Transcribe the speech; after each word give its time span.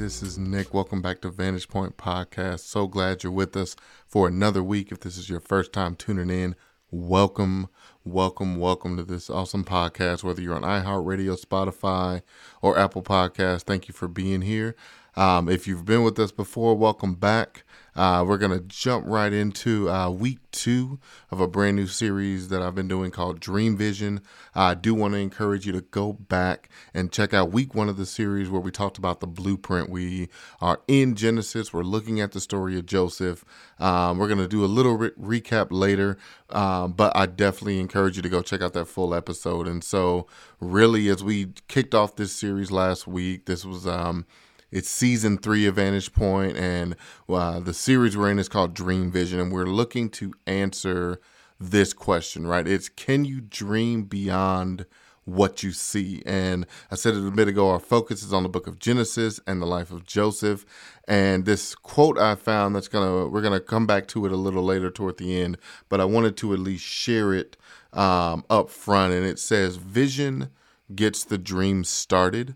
This 0.00 0.22
is 0.22 0.38
Nick. 0.38 0.72
Welcome 0.72 1.02
back 1.02 1.20
to 1.20 1.28
Vantage 1.28 1.68
Point 1.68 1.98
Podcast. 1.98 2.60
So 2.60 2.86
glad 2.86 3.22
you're 3.22 3.30
with 3.30 3.54
us 3.54 3.76
for 4.06 4.26
another 4.26 4.62
week. 4.62 4.90
If 4.90 5.00
this 5.00 5.18
is 5.18 5.28
your 5.28 5.40
first 5.40 5.74
time 5.74 5.94
tuning 5.94 6.30
in, 6.30 6.56
welcome, 6.90 7.68
welcome, 8.02 8.56
welcome 8.56 8.96
to 8.96 9.02
this 9.02 9.28
awesome 9.28 9.62
podcast. 9.62 10.24
Whether 10.24 10.40
you're 10.40 10.54
on 10.54 10.62
iHeartRadio, 10.62 11.38
Spotify, 11.38 12.22
or 12.62 12.78
Apple 12.78 13.02
Podcast, 13.02 13.64
thank 13.64 13.88
you 13.88 13.92
for 13.92 14.08
being 14.08 14.40
here. 14.40 14.74
Um, 15.16 15.50
if 15.50 15.68
you've 15.68 15.84
been 15.84 16.02
with 16.02 16.18
us 16.18 16.32
before, 16.32 16.74
welcome 16.74 17.14
back. 17.14 17.64
Uh, 17.94 18.24
we're 18.26 18.38
going 18.38 18.52
to 18.52 18.60
jump 18.60 19.04
right 19.06 19.32
into 19.32 19.90
uh, 19.90 20.08
week 20.10 20.38
two 20.52 20.98
of 21.30 21.40
a 21.40 21.46
brand 21.46 21.76
new 21.76 21.86
series 21.86 22.48
that 22.48 22.62
I've 22.62 22.74
been 22.74 22.88
doing 22.88 23.10
called 23.10 23.40
Dream 23.40 23.76
Vision. 23.76 24.20
I 24.54 24.74
do 24.74 24.94
want 24.94 25.14
to 25.14 25.18
encourage 25.18 25.66
you 25.66 25.72
to 25.72 25.80
go 25.80 26.12
back 26.12 26.68
and 26.94 27.12
check 27.12 27.34
out 27.34 27.52
week 27.52 27.74
one 27.74 27.88
of 27.88 27.96
the 27.96 28.06
series 28.06 28.48
where 28.48 28.60
we 28.60 28.70
talked 28.70 28.98
about 28.98 29.20
the 29.20 29.26
blueprint. 29.26 29.90
We 29.90 30.28
are 30.60 30.80
in 30.88 31.14
Genesis, 31.14 31.72
we're 31.72 31.82
looking 31.82 32.20
at 32.20 32.32
the 32.32 32.40
story 32.40 32.78
of 32.78 32.86
Joseph. 32.86 33.44
Um, 33.78 34.18
we're 34.18 34.28
going 34.28 34.38
to 34.38 34.48
do 34.48 34.64
a 34.64 34.66
little 34.66 34.96
re- 34.96 35.40
recap 35.40 35.68
later, 35.70 36.18
um, 36.50 36.92
but 36.92 37.16
I 37.16 37.26
definitely 37.26 37.80
encourage 37.80 38.16
you 38.16 38.22
to 38.22 38.28
go 38.28 38.42
check 38.42 38.62
out 38.62 38.72
that 38.74 38.86
full 38.86 39.14
episode. 39.14 39.66
And 39.66 39.82
so, 39.82 40.26
really, 40.60 41.08
as 41.08 41.24
we 41.24 41.48
kicked 41.68 41.94
off 41.94 42.16
this 42.16 42.32
series 42.32 42.70
last 42.70 43.06
week, 43.06 43.46
this 43.46 43.64
was. 43.64 43.86
Um, 43.86 44.26
it's 44.70 44.88
season 44.88 45.38
three 45.38 45.66
of 45.66 45.76
Vantage 45.76 46.12
Point, 46.12 46.56
and 46.56 46.96
uh, 47.28 47.60
the 47.60 47.74
series 47.74 48.16
we're 48.16 48.30
in 48.30 48.38
is 48.38 48.48
called 48.48 48.74
Dream 48.74 49.10
Vision, 49.10 49.40
and 49.40 49.52
we're 49.52 49.66
looking 49.66 50.08
to 50.10 50.32
answer 50.46 51.20
this 51.58 51.92
question, 51.92 52.46
right? 52.46 52.66
It's 52.66 52.88
can 52.88 53.24
you 53.24 53.40
dream 53.40 54.04
beyond 54.04 54.86
what 55.24 55.62
you 55.62 55.72
see? 55.72 56.22
And 56.24 56.66
I 56.90 56.94
said 56.94 57.14
it 57.14 57.26
a 57.26 57.30
bit 57.30 57.48
ago, 57.48 57.68
our 57.70 57.78
focus 57.78 58.22
is 58.22 58.32
on 58.32 58.42
the 58.42 58.48
book 58.48 58.66
of 58.66 58.78
Genesis 58.78 59.40
and 59.46 59.60
the 59.60 59.66
life 59.66 59.90
of 59.90 60.04
Joseph. 60.04 60.64
And 61.06 61.44
this 61.44 61.74
quote 61.74 62.18
I 62.18 62.34
found 62.34 62.74
that's 62.74 62.88
gonna 62.88 63.28
we're 63.28 63.42
gonna 63.42 63.60
come 63.60 63.86
back 63.86 64.06
to 64.08 64.24
it 64.24 64.32
a 64.32 64.36
little 64.36 64.62
later 64.62 64.90
toward 64.90 65.18
the 65.18 65.40
end, 65.40 65.58
but 65.88 66.00
I 66.00 66.04
wanted 66.04 66.36
to 66.38 66.52
at 66.52 66.60
least 66.60 66.84
share 66.84 67.34
it 67.34 67.56
um, 67.92 68.44
up 68.48 68.70
front. 68.70 69.12
And 69.12 69.26
it 69.26 69.38
says, 69.38 69.76
"Vision 69.76 70.50
gets 70.94 71.24
the 71.24 71.38
dream 71.38 71.84
started." 71.84 72.54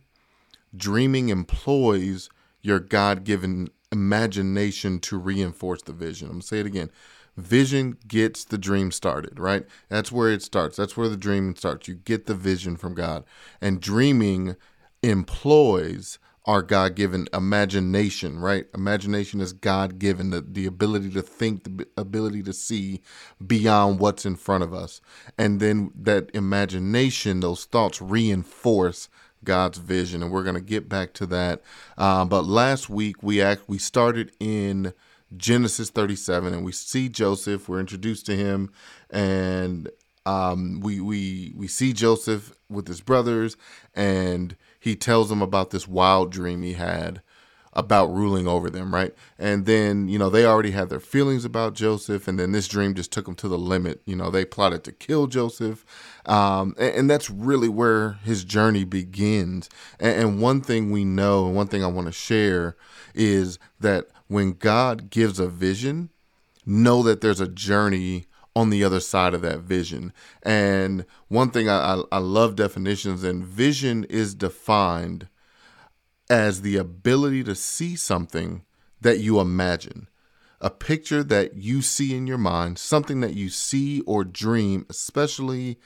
Dreaming 0.77 1.29
employs 1.29 2.29
your 2.63 2.81
God 2.81 3.25
given 3.25 3.69
imagination 3.93 4.99
to 5.01 5.19
reinforce 5.19 5.83
the 5.83 5.93
vision. 5.93 6.27
I'm 6.27 6.35
going 6.35 6.41
to 6.41 6.47
say 6.47 6.61
it 6.61 6.67
again. 6.67 6.91
Vision 7.37 7.97
gets 8.07 8.45
the 8.45 8.59
dream 8.59 8.93
started, 8.93 9.39
right? 9.39 9.65
That's 9.89 10.13
where 10.13 10.31
it 10.31 10.43
starts. 10.43 10.77
That's 10.77 10.97
where 10.97 11.09
the 11.09 11.17
dreaming 11.17 11.57
starts. 11.57 11.89
You 11.89 11.95
get 11.95 12.27
the 12.27 12.35
vision 12.35 12.77
from 12.77 12.95
God. 12.95 13.25
And 13.61 13.81
dreaming 13.81 14.57
employs 15.03 16.19
our 16.47 16.63
God 16.63 16.95
given 16.95 17.27
imagination, 17.33 18.39
right? 18.39 18.67
Imagination 18.75 19.41
is 19.41 19.53
God 19.53 19.99
given, 19.99 20.31
the, 20.31 20.43
the 20.43 20.67
ability 20.67 21.11
to 21.11 21.23
think, 21.23 21.65
the 21.65 21.87
ability 21.97 22.43
to 22.43 22.53
see 22.53 23.01
beyond 23.45 23.99
what's 23.99 24.27
in 24.27 24.37
front 24.37 24.63
of 24.63 24.75
us. 24.75 25.01
And 25.39 25.59
then 25.59 25.91
that 25.95 26.31
imagination, 26.35 27.41
those 27.41 27.65
thoughts 27.65 28.01
reinforce 28.01 29.09
God's 29.45 29.79
vision, 29.79 30.23
and 30.23 30.33
we're 30.33 30.43
going 30.43 30.55
to 30.55 30.61
get 30.61 30.89
back 30.89 31.13
to 31.15 31.27
that. 31.27 31.63
Uh, 31.97 32.25
but 32.25 32.45
last 32.45 32.91
week 32.91 33.23
we 33.23 33.41
act 33.41 33.63
we 33.67 33.79
started 33.79 34.33
in 34.41 34.93
Genesis 35.37 35.91
37, 35.91 36.53
and 36.53 36.65
we 36.65 36.73
see 36.73 37.09
Joseph. 37.09 37.69
We're 37.69 37.81
introduced 37.81 38.27
to 38.27 38.37
him, 38.37 38.71
and 39.11 39.91
um, 40.27 40.81
we 40.81 41.01
we 41.01 41.53
we 41.57 41.69
see 41.69 41.93
Joseph 41.93 42.53
with 42.69 42.89
his 42.89 43.01
brothers, 43.01 43.57
and 43.95 44.57
he 44.81 44.97
tells 44.97 45.29
them 45.29 45.43
about 45.43 45.71
this 45.71 45.87
wild 45.87 46.31
dream 46.31 46.63
he 46.63 46.75
had 46.75 47.23
about 47.75 48.07
ruling 48.07 48.47
over 48.47 48.71
them, 48.71 48.95
right? 48.95 49.13
And 49.39 49.67
then, 49.67 50.09
you 50.09 50.19
know, 50.19 50.31
they 50.31 50.47
already 50.47 50.71
had 50.71 50.89
their 50.89 51.01
feelings 51.01 51.45
about 51.45 51.75
Joseph, 51.75 52.29
and 52.29 52.39
then 52.39 52.53
this 52.53 52.69
dream 52.69 52.95
just 52.95 53.13
took 53.13 53.27
them 53.27 53.35
to 53.37 53.49
the 53.49 53.59
limit. 53.59 54.01
You 54.07 54.17
know, 54.17 54.31
they 54.31 54.45
plotted 54.45 54.85
to 54.85 54.93
kill 54.93 55.27
Joseph. 55.27 55.85
Um, 56.27 56.75
and, 56.79 56.95
and, 56.95 57.11
that's 57.11 57.29
really 57.29 57.69
where 57.69 58.13
his 58.25 58.45
journey 58.45 58.85
begins. 58.85 59.69
And, 60.01 60.21
and 60.21 60.41
one 60.41 60.63
thing 60.63 60.91
we 60.91 61.05
know, 61.05 61.47
and 61.47 61.55
one 61.55 61.67
thing 61.67 61.85
I 61.85 61.89
want 61.89 62.07
to 62.07 62.13
share 62.13 62.77
is 63.15 63.59
that 63.81 64.07
when 64.29 64.53
God 64.53 65.11
gives 65.11 65.39
a 65.39 65.49
vision, 65.49 66.09
know 66.65 67.03
that 67.03 67.21
there's 67.21 67.41
a 67.41 67.49
journey 67.49 68.25
on 68.57 68.71
the 68.71 68.85
other 68.85 69.01
side 69.01 69.35
of 69.35 69.43
that 69.43 69.61
vision. 69.61 70.13
And 70.43 71.05
one 71.29 71.51
thing 71.51 71.69
I, 71.69 71.95
I, 71.95 72.03
I 72.13 72.19
love 72.19 72.57
definitions, 72.57 73.25
and 73.25 73.45
vision 73.45 74.05
is 74.05 74.35
defined 74.35 75.29
as 76.31 76.63
the 76.63 76.77
ability 76.77 77.45
to 77.45 77.55
see 77.55 77.97
something 77.97 78.65
that 79.01 79.21
you 79.21 79.41
imagine. 79.41 80.09
A 80.61 80.71
picture 80.71 81.23
that 81.23 81.57
you 81.57 81.83
see 81.83 82.15
in 82.15 82.27
your 82.27 82.39
mind, 82.39 82.79
something 82.79 83.21
that 83.21 83.35
you 83.35 83.51
see 83.51 84.01
or 84.03 84.25
dream, 84.25 84.87
especially 84.89 85.79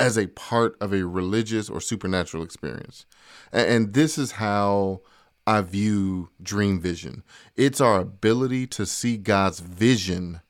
as 0.00 0.16
a 0.16 0.28
part 0.28 0.76
of 0.80 0.92
a 0.92 1.06
religious 1.06 1.68
or 1.68 1.80
supernatural 1.80 2.42
experience. 2.42 3.04
And 3.52 3.92
this 3.92 4.16
is 4.16 4.32
how 4.32 5.02
I 5.46 5.60
view 5.60 6.30
dream 6.42 6.80
vision 6.80 7.24
it's 7.56 7.80
our 7.80 8.00
ability 8.00 8.66
to 8.68 8.86
see 8.86 9.16
God's 9.16 9.60
vision 9.60 10.40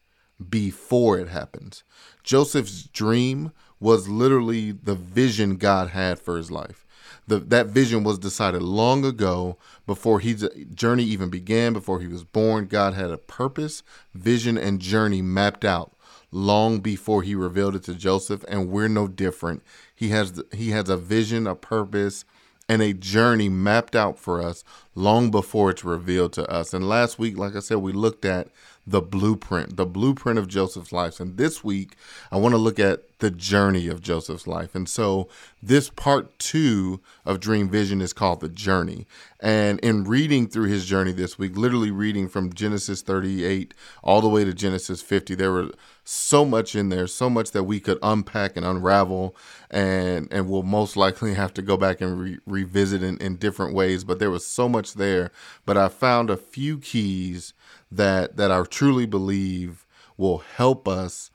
before 0.48 1.18
it 1.18 1.28
happens. 1.28 1.82
Joseph's 2.22 2.84
dream 2.84 3.52
was 3.80 4.08
literally 4.08 4.72
the 4.72 4.94
vision 4.94 5.56
God 5.56 5.90
had 5.90 6.18
for 6.18 6.36
his 6.36 6.50
life 6.50 6.86
the, 7.32 7.38
that 7.46 7.68
vision 7.68 8.04
was 8.04 8.18
decided 8.18 8.62
long 8.62 9.04
ago 9.04 9.56
before 9.86 10.20
his 10.20 10.48
journey 10.74 11.04
even 11.04 11.30
began, 11.30 11.72
before 11.72 12.00
he 12.00 12.06
was 12.06 12.24
born. 12.24 12.66
God 12.66 12.92
had 12.92 13.10
a 13.10 13.16
purpose, 13.16 13.82
vision, 14.14 14.58
and 14.58 14.80
journey 14.80 15.22
mapped 15.22 15.64
out 15.64 15.92
long 16.30 16.80
before 16.80 17.22
he 17.22 17.34
revealed 17.34 17.74
it 17.74 17.84
to 17.84 17.94
Joseph, 17.94 18.44
and 18.48 18.68
we're 18.68 18.88
no 18.88 19.08
different. 19.08 19.62
He 19.94 20.08
has 20.08 20.42
he 20.52 20.70
has 20.70 20.88
a 20.88 20.96
vision, 20.96 21.46
a 21.46 21.54
purpose, 21.54 22.24
and 22.68 22.82
a 22.82 22.92
journey 22.92 23.48
mapped 23.48 23.96
out 23.96 24.18
for 24.18 24.42
us 24.42 24.62
long 24.94 25.30
before 25.30 25.70
it's 25.70 25.84
revealed 25.84 26.34
to 26.34 26.50
us. 26.50 26.74
And 26.74 26.88
last 26.88 27.18
week, 27.18 27.38
like 27.38 27.56
I 27.56 27.60
said, 27.60 27.78
we 27.78 27.92
looked 27.92 28.24
at 28.24 28.48
the 28.86 29.00
blueprint, 29.00 29.76
the 29.76 29.86
blueprint 29.86 30.38
of 30.38 30.48
Joseph's 30.48 30.92
life. 30.92 31.20
And 31.20 31.36
this 31.36 31.62
week, 31.62 31.96
I 32.32 32.36
want 32.36 32.52
to 32.52 32.58
look 32.58 32.80
at 32.80 33.18
the 33.20 33.30
journey 33.30 33.86
of 33.86 34.00
Joseph's 34.00 34.48
life. 34.48 34.74
And 34.74 34.88
so, 34.88 35.28
this 35.62 35.88
part 35.88 36.36
two 36.40 37.00
of 37.24 37.38
Dream 37.38 37.68
Vision 37.68 38.00
is 38.00 38.12
called 38.12 38.40
The 38.40 38.48
Journey. 38.48 39.06
And 39.38 39.78
in 39.80 40.02
reading 40.02 40.48
through 40.48 40.66
his 40.66 40.86
journey 40.86 41.12
this 41.12 41.38
week, 41.38 41.56
literally 41.56 41.92
reading 41.92 42.28
from 42.28 42.52
Genesis 42.52 43.02
38 43.02 43.72
all 44.02 44.20
the 44.20 44.28
way 44.28 44.44
to 44.44 44.52
Genesis 44.52 45.00
50, 45.00 45.36
there 45.36 45.52
were 45.52 45.70
so 46.04 46.44
much 46.44 46.74
in 46.74 46.88
there, 46.88 47.06
so 47.06 47.30
much 47.30 47.52
that 47.52 47.62
we 47.62 47.78
could 47.78 47.98
unpack 48.02 48.56
and 48.56 48.66
unravel, 48.66 49.36
and 49.70 50.26
and 50.32 50.48
we'll 50.48 50.64
most 50.64 50.96
likely 50.96 51.34
have 51.42 51.54
to 51.54 51.62
go 51.62 51.76
back 51.76 52.00
and 52.00 52.20
re- 52.20 52.38
revisit 52.46 53.04
in, 53.04 53.18
in 53.18 53.36
different 53.36 53.74
ways. 53.74 54.02
But 54.02 54.18
there 54.18 54.30
was 54.30 54.44
so 54.44 54.68
much 54.68 54.94
there. 54.94 55.30
But 55.64 55.76
I 55.76 55.88
found 55.88 56.28
a 56.28 56.36
few 56.36 56.78
keys 56.78 57.54
that 57.96 58.36
that 58.36 58.50
I 58.50 58.62
truly 58.64 59.06
believe 59.06 59.86
will 60.16 60.38
help 60.38 60.88
us 60.88 61.30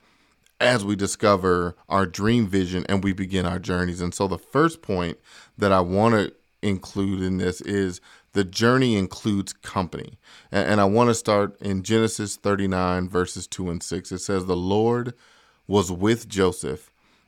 as 0.60 0.84
we 0.84 0.96
discover 0.96 1.76
our 1.88 2.06
dream 2.06 2.48
vision 2.48 2.86
and 2.90 3.04
we 3.04 3.14
begin 3.14 3.46
our 3.46 3.60
journeys. 3.60 4.02
And 4.02 4.14
so 4.14 4.28
the 4.28 4.40
first 4.40 4.82
point 4.82 5.18
that 5.58 5.72
I 5.72 5.82
want 5.82 6.16
to 6.16 6.34
include 6.62 7.22
in 7.22 7.38
this 7.38 7.62
is 7.62 8.02
the 8.34 8.44
journey 8.44 8.96
includes 8.96 9.54
company. 9.54 10.18
And, 10.52 10.72
and 10.72 10.82
I 10.82 10.86
want 10.86 11.10
to 11.10 11.14
start 11.14 11.60
in 11.62 11.84
Genesis 11.84 12.36
39, 12.36 13.08
verses 13.08 13.48
2 13.48 13.70
and 13.70 13.84
6. 13.84 14.12
It 14.12 14.20
says, 14.20 14.46
The 14.46 14.56
Lord 14.56 15.14
was 15.68 15.92
with 15.92 16.28
Joseph 16.28 16.92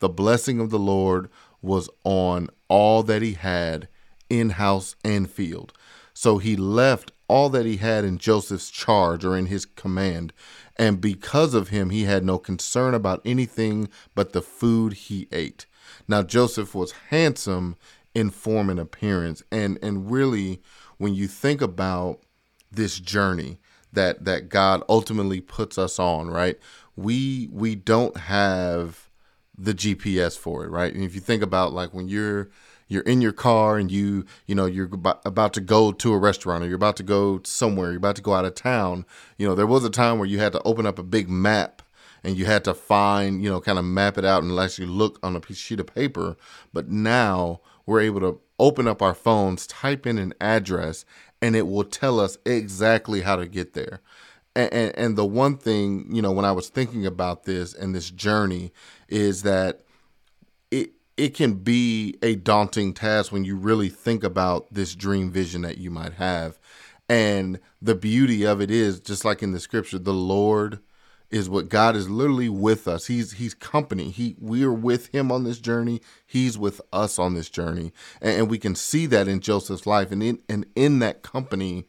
the 0.00 0.08
blessing 0.08 0.60
of 0.60 0.70
the 0.70 0.78
Lord 0.78 1.28
was 1.62 1.88
on 2.04 2.48
all 2.68 3.02
that 3.02 3.22
he 3.22 3.34
had 3.34 3.88
in 4.30 4.50
house 4.50 4.94
and 5.04 5.30
field. 5.30 5.72
So 6.14 6.38
he 6.38 6.56
left 6.56 7.12
all 7.28 7.48
that 7.50 7.66
he 7.66 7.76
had 7.76 8.04
in 8.04 8.18
Joseph's 8.18 8.70
charge 8.70 9.24
or 9.24 9.36
in 9.36 9.46
his 9.46 9.64
command. 9.64 10.32
And 10.76 11.00
because 11.00 11.54
of 11.54 11.68
him, 11.68 11.90
he 11.90 12.04
had 12.04 12.24
no 12.24 12.38
concern 12.38 12.94
about 12.94 13.22
anything 13.24 13.88
but 14.14 14.32
the 14.32 14.42
food 14.42 14.94
he 14.94 15.28
ate. 15.32 15.66
Now, 16.06 16.22
Joseph 16.22 16.74
was 16.74 16.92
handsome 17.10 17.76
in 18.14 18.30
form 18.30 18.70
and 18.70 18.80
appearance. 18.80 19.42
And 19.50 19.78
and 19.82 20.10
really 20.10 20.60
when 20.96 21.14
you 21.14 21.28
think 21.28 21.60
about 21.60 22.20
this 22.70 22.98
journey 22.98 23.58
that 23.92 24.24
that 24.24 24.48
God 24.48 24.82
ultimately 24.88 25.40
puts 25.40 25.78
us 25.78 25.98
on, 25.98 26.28
right? 26.28 26.58
We 26.96 27.48
we 27.52 27.74
don't 27.74 28.16
have 28.16 29.07
the 29.58 29.74
GPS 29.74 30.38
for 30.38 30.64
it, 30.64 30.70
right? 30.70 30.94
And 30.94 31.02
if 31.02 31.14
you 31.14 31.20
think 31.20 31.42
about 31.42 31.72
like 31.72 31.92
when 31.92 32.08
you're 32.08 32.48
you're 32.86 33.02
in 33.02 33.20
your 33.20 33.32
car 33.32 33.76
and 33.76 33.90
you 33.90 34.24
you 34.46 34.54
know 34.54 34.64
you're 34.64 34.88
about 34.92 35.52
to 35.54 35.60
go 35.60 35.92
to 35.92 36.12
a 36.12 36.18
restaurant 36.18 36.64
or 36.64 36.66
you're 36.66 36.76
about 36.76 36.96
to 36.96 37.02
go 37.02 37.40
somewhere, 37.44 37.88
you're 37.88 37.98
about 37.98 38.16
to 38.16 38.22
go 38.22 38.34
out 38.34 38.44
of 38.44 38.54
town. 38.54 39.04
You 39.36 39.48
know, 39.48 39.54
there 39.54 39.66
was 39.66 39.84
a 39.84 39.90
time 39.90 40.18
where 40.18 40.28
you 40.28 40.38
had 40.38 40.52
to 40.52 40.62
open 40.62 40.86
up 40.86 40.98
a 40.98 41.02
big 41.02 41.28
map 41.28 41.82
and 42.24 42.36
you 42.36 42.46
had 42.46 42.64
to 42.64 42.74
find, 42.74 43.42
you 43.42 43.50
know, 43.50 43.60
kind 43.60 43.78
of 43.78 43.84
map 43.84 44.18
it 44.18 44.24
out 44.24 44.42
and 44.42 44.58
actually 44.58 44.86
look 44.86 45.18
on 45.22 45.36
a 45.36 45.40
piece 45.40 45.58
sheet 45.58 45.80
of 45.80 45.86
paper. 45.86 46.36
But 46.72 46.88
now 46.88 47.60
we're 47.86 48.00
able 48.00 48.20
to 48.20 48.40
open 48.58 48.88
up 48.88 49.02
our 49.02 49.14
phones, 49.14 49.66
type 49.66 50.06
in 50.06 50.18
an 50.18 50.34
address, 50.40 51.04
and 51.40 51.54
it 51.54 51.66
will 51.66 51.84
tell 51.84 52.18
us 52.18 52.38
exactly 52.44 53.20
how 53.22 53.36
to 53.36 53.46
get 53.46 53.74
there. 53.74 54.00
And, 54.56 54.72
and, 54.72 54.98
and 54.98 55.16
the 55.16 55.24
one 55.24 55.56
thing, 55.56 56.08
you 56.12 56.20
know, 56.20 56.32
when 56.32 56.44
I 56.44 56.52
was 56.52 56.68
thinking 56.68 57.06
about 57.06 57.44
this 57.44 57.72
and 57.74 57.94
this 57.94 58.10
journey 58.10 58.72
is 59.08 59.42
that 59.42 59.80
it 60.70 60.92
it 61.16 61.34
can 61.34 61.54
be 61.54 62.16
a 62.22 62.36
daunting 62.36 62.92
task 62.92 63.32
when 63.32 63.44
you 63.44 63.56
really 63.56 63.88
think 63.88 64.22
about 64.22 64.72
this 64.72 64.94
dream 64.94 65.30
vision 65.30 65.62
that 65.62 65.78
you 65.78 65.90
might 65.90 66.14
have. 66.14 66.58
And 67.08 67.58
the 67.80 67.94
beauty 67.94 68.44
of 68.44 68.60
it 68.60 68.70
is 68.70 69.00
just 69.00 69.24
like 69.24 69.42
in 69.42 69.52
the 69.52 69.60
scripture, 69.60 69.98
the 69.98 70.12
Lord 70.12 70.80
is 71.30 71.48
what 71.48 71.68
God 71.68 71.94
is 71.94 72.08
literally 72.08 72.48
with 72.48 72.88
us. 72.88 73.06
He's 73.06 73.32
he's 73.32 73.54
company. 73.54 74.10
He 74.10 74.36
we 74.38 74.62
are 74.64 74.72
with 74.72 75.08
him 75.08 75.30
on 75.30 75.44
this 75.44 75.58
journey. 75.58 76.00
He's 76.26 76.56
with 76.56 76.80
us 76.92 77.18
on 77.18 77.34
this 77.34 77.50
journey. 77.50 77.92
And, 78.20 78.40
and 78.40 78.50
we 78.50 78.58
can 78.58 78.74
see 78.74 79.06
that 79.06 79.28
in 79.28 79.40
Joseph's 79.40 79.86
life. 79.86 80.10
And 80.10 80.22
in 80.22 80.42
and 80.48 80.66
in 80.74 81.00
that 81.00 81.22
company 81.22 81.86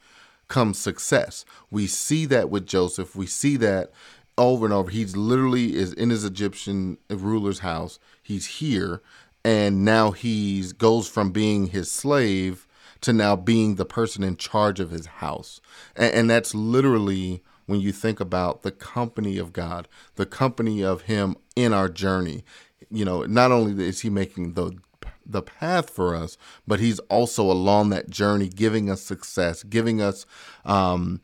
comes 0.47 0.79
success. 0.79 1.45
We 1.69 1.87
see 1.87 2.25
that 2.25 2.49
with 2.49 2.65
Joseph. 2.65 3.15
We 3.15 3.27
see 3.27 3.55
that 3.57 3.91
over 4.39 4.65
and 4.65 4.73
over. 4.73 4.89
He's 4.89 5.15
literally 5.15 5.75
is 5.75 5.93
in 5.93 6.09
his 6.09 6.23
Egyptian 6.23 6.97
ruler's 7.09 7.59
house. 7.59 7.99
He's 8.23 8.45
here. 8.45 9.01
And 9.45 9.85
now 9.85 10.11
he's 10.11 10.73
goes 10.73 11.07
from 11.07 11.31
being 11.31 11.67
his 11.67 11.91
slave 11.91 12.67
to 13.01 13.13
now 13.13 13.35
being 13.35 13.75
the 13.75 13.85
person 13.85 14.23
in 14.23 14.35
charge 14.35 14.79
of 14.79 14.91
his 14.91 15.05
house. 15.05 15.61
And, 15.95 16.13
and 16.13 16.29
that's 16.29 16.53
literally 16.53 17.43
when 17.69 17.79
you 17.79 17.91
think 17.91 18.19
about 18.19 18.63
the 18.63 18.71
company 18.71 19.37
of 19.37 19.53
God, 19.53 19.87
the 20.15 20.25
company 20.25 20.83
of 20.83 21.03
Him 21.03 21.35
in 21.55 21.71
our 21.71 21.87
journey. 21.87 22.43
You 22.89 23.05
know, 23.05 23.23
not 23.23 23.51
only 23.51 23.85
is 23.85 24.01
He 24.01 24.09
making 24.09 24.53
the 24.53 24.71
the 25.23 25.43
path 25.43 25.91
for 25.91 26.15
us, 26.15 26.35
but 26.65 26.79
He's 26.79 26.97
also 27.01 27.43
along 27.43 27.91
that 27.91 28.09
journey, 28.09 28.49
giving 28.49 28.89
us 28.89 29.03
success, 29.03 29.61
giving 29.61 30.01
us 30.01 30.25
um, 30.65 31.21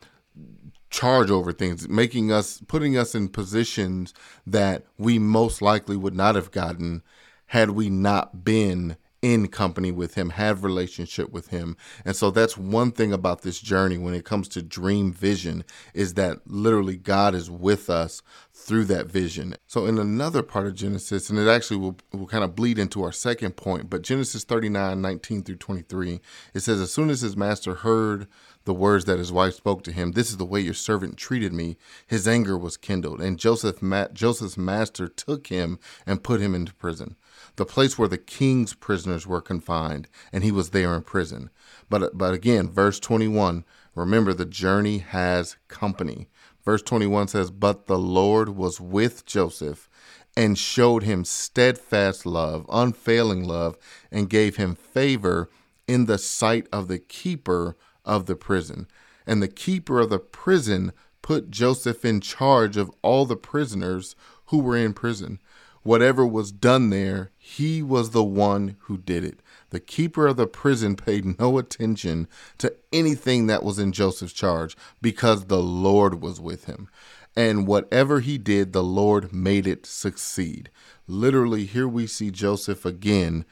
charge 0.96 1.30
over 1.30 1.52
things, 1.52 1.88
making 1.88 2.32
us, 2.32 2.62
putting 2.66 2.96
us 2.96 3.14
in 3.14 3.28
positions 3.28 4.14
that 4.46 4.84
we 4.96 5.18
most 5.18 5.60
likely 5.60 5.96
would 5.96 6.14
not 6.14 6.34
have 6.34 6.50
gotten 6.50 7.02
had 7.46 7.70
we 7.70 7.90
not 7.90 8.44
been 8.44 8.96
in 9.22 9.48
company 9.48 9.90
with 9.90 10.14
him, 10.14 10.30
have 10.30 10.62
relationship 10.62 11.32
with 11.32 11.48
him. 11.48 11.76
And 12.04 12.14
so 12.14 12.30
that's 12.30 12.56
one 12.56 12.92
thing 12.92 13.12
about 13.12 13.42
this 13.42 13.58
journey 13.58 13.98
when 13.98 14.14
it 14.14 14.24
comes 14.24 14.46
to 14.48 14.62
dream 14.62 15.12
vision 15.12 15.64
is 15.94 16.14
that 16.14 16.46
literally 16.46 16.96
God 16.96 17.34
is 17.34 17.50
with 17.50 17.90
us 17.90 18.22
through 18.52 18.84
that 18.84 19.06
vision. 19.06 19.56
So 19.66 19.86
in 19.86 19.98
another 19.98 20.42
part 20.42 20.66
of 20.66 20.74
Genesis, 20.74 21.28
and 21.28 21.38
it 21.38 21.48
actually 21.48 21.78
will, 21.78 21.96
will 22.12 22.26
kind 22.26 22.44
of 22.44 22.54
bleed 22.54 22.78
into 22.78 23.02
our 23.02 23.12
second 23.12 23.56
point, 23.56 23.90
but 23.90 24.02
Genesis 24.02 24.44
39, 24.44 25.00
19 25.00 25.42
through 25.42 25.56
23, 25.56 26.20
it 26.54 26.60
says, 26.60 26.80
As 26.80 26.92
soon 26.92 27.10
as 27.10 27.22
his 27.22 27.36
master 27.36 27.74
heard 27.74 28.28
the 28.66 28.74
words 28.74 29.06
that 29.06 29.18
his 29.18 29.32
wife 29.32 29.54
spoke 29.54 29.82
to 29.84 29.92
him, 29.92 30.12
This 30.12 30.30
is 30.30 30.36
the 30.36 30.44
way 30.44 30.60
your 30.60 30.74
servant 30.74 31.16
treated 31.16 31.52
me, 31.52 31.76
his 32.06 32.28
anger 32.28 32.58
was 32.58 32.76
kindled. 32.76 33.20
And 33.20 33.38
Joseph, 33.38 33.80
Joseph's 34.12 34.58
master 34.58 35.08
took 35.08 35.46
him 35.46 35.78
and 36.06 36.22
put 36.22 36.40
him 36.40 36.54
into 36.54 36.74
prison 36.74 37.16
the 37.56 37.66
place 37.66 37.98
where 37.98 38.08
the 38.08 38.18
king's 38.18 38.74
prisoners 38.74 39.26
were 39.26 39.40
confined, 39.40 40.08
and 40.32 40.44
he 40.44 40.52
was 40.52 40.70
there 40.70 40.94
in 40.94 41.02
prison. 41.02 41.50
But 41.88 42.16
but 42.16 42.34
again, 42.34 42.68
verse 42.68 43.00
21, 43.00 43.64
remember 43.94 44.32
the 44.32 44.44
journey 44.44 44.98
has 44.98 45.56
company. 45.68 46.28
Verse 46.64 46.82
21 46.82 47.28
says, 47.28 47.50
"But 47.50 47.86
the 47.86 47.98
Lord 47.98 48.50
was 48.50 48.80
with 48.80 49.24
Joseph 49.24 49.88
and 50.36 50.58
showed 50.58 51.02
him 51.02 51.24
steadfast 51.24 52.26
love, 52.26 52.66
unfailing 52.68 53.44
love, 53.44 53.78
and 54.10 54.28
gave 54.28 54.56
him 54.56 54.74
favor 54.74 55.48
in 55.88 56.06
the 56.06 56.18
sight 56.18 56.66
of 56.72 56.88
the 56.88 56.98
keeper 56.98 57.76
of 58.06 58.26
the 58.26 58.36
prison." 58.36 58.86
And 59.26 59.42
the 59.42 59.48
keeper 59.48 60.00
of 60.00 60.10
the 60.10 60.18
prison 60.18 60.92
put 61.20 61.50
Joseph 61.50 62.04
in 62.04 62.20
charge 62.20 62.76
of 62.76 62.90
all 63.02 63.26
the 63.26 63.36
prisoners 63.36 64.16
who 64.46 64.58
were 64.58 64.76
in 64.76 64.94
prison 64.94 65.40
whatever 65.86 66.26
was 66.26 66.50
done 66.50 66.90
there, 66.90 67.30
he 67.38 67.80
was 67.80 68.10
the 68.10 68.24
one 68.24 68.76
who 68.80 68.98
did 68.98 69.24
it. 69.24 69.40
The 69.70 69.80
keeper 69.80 70.26
of 70.26 70.36
the 70.36 70.46
prison 70.46 70.96
paid 70.96 71.38
no 71.38 71.58
attention 71.58 72.26
to 72.58 72.74
anything 72.92 73.46
that 73.46 73.62
was 73.62 73.78
in 73.78 73.92
Joseph's 73.92 74.32
charge 74.32 74.76
because 75.00 75.44
the 75.44 75.62
Lord 75.62 76.20
was 76.20 76.40
with 76.40 76.64
him. 76.64 76.88
And 77.36 77.66
whatever 77.66 78.20
he 78.20 78.36
did, 78.36 78.72
the 78.72 78.82
Lord 78.82 79.32
made 79.32 79.66
it 79.66 79.86
succeed. 79.86 80.70
Literally, 81.06 81.66
here 81.66 81.88
we 81.88 82.06
see 82.06 82.30
Joseph 82.30 82.84
again 82.84 83.44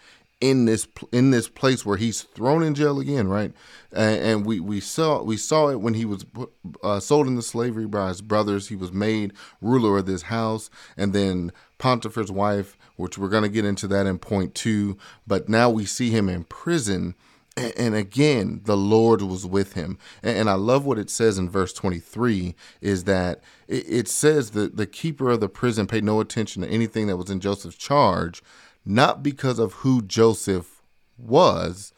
in 0.45 0.67
this 0.67 0.87
in 1.11 1.31
this 1.31 1.49
place 1.49 1.87
where 1.87 1.97
he's 1.97 2.21
thrown 2.21 2.63
in 2.63 2.75
jail 2.75 3.01
again, 3.01 3.29
right? 3.29 3.51
And, 3.93 4.21
and 4.21 4.47
we 4.47 4.61
we 4.61 4.79
saw 4.79 5.23
we 5.23 5.39
saw 5.39 5.69
it 5.69 5.81
when 5.81 5.95
he 5.95 6.05
was 6.05 6.27
uh, 6.83 7.01
sold 7.01 7.29
into 7.29 7.41
slavery 7.41 7.87
by 7.87 8.09
his 8.09 8.21
brothers. 8.21 8.69
He 8.69 8.77
was 8.77 8.93
made 8.93 9.33
ruler 9.63 9.97
of 9.97 10.07
this 10.07 10.23
house, 10.23 10.69
and 10.99 11.15
then 11.15 11.51
Potiphar's 11.79 12.31
wife, 12.31 12.77
which 12.97 13.17
we're 13.17 13.31
going 13.31 13.43
to 13.43 13.49
get 13.49 13.65
into 13.65 13.89
that 13.89 14.07
in 14.07 14.19
point 14.19 14.55
two. 14.55 14.99
But 15.27 15.49
now 15.49 15.71
we 15.71 15.87
see 15.87 16.11
him 16.11 16.29
in 16.29 16.45
prison. 16.45 17.15
And, 17.57 17.95
again, 17.95 18.63
the 18.65 18.77
Lord 18.77 19.23
was 19.23 19.47
with 19.47 19.75
him. 19.75 19.97
And, 20.25 20.51
I 20.51 20.55
love 20.55 20.85
what 20.85 20.99
it 20.99 21.09
says 21.09 21.39
in 21.39 21.49
verse 21.49 21.73
23 21.73 22.57
is 22.81 23.05
that 23.05 23.43
it 23.69 24.09
says 24.09 24.51
that 24.51 24.77
the 24.77 24.89
keeper 24.89 25.31
of 25.31 25.39
the 25.39 25.49
prison 25.49 25.87
paid 25.87 26.03
no 26.03 26.19
attention 26.19 26.63
to 26.63 26.69
anything 26.69 27.07
that 27.07 27.17
was 27.17 27.31
in 27.31 27.39
Joseph's 27.39 27.77
charge, 27.77 28.43
not 28.85 29.23
because 29.23 29.59
of 29.59 29.73
who 29.75 30.03
Joseph 30.03 30.83
was, 31.17 31.93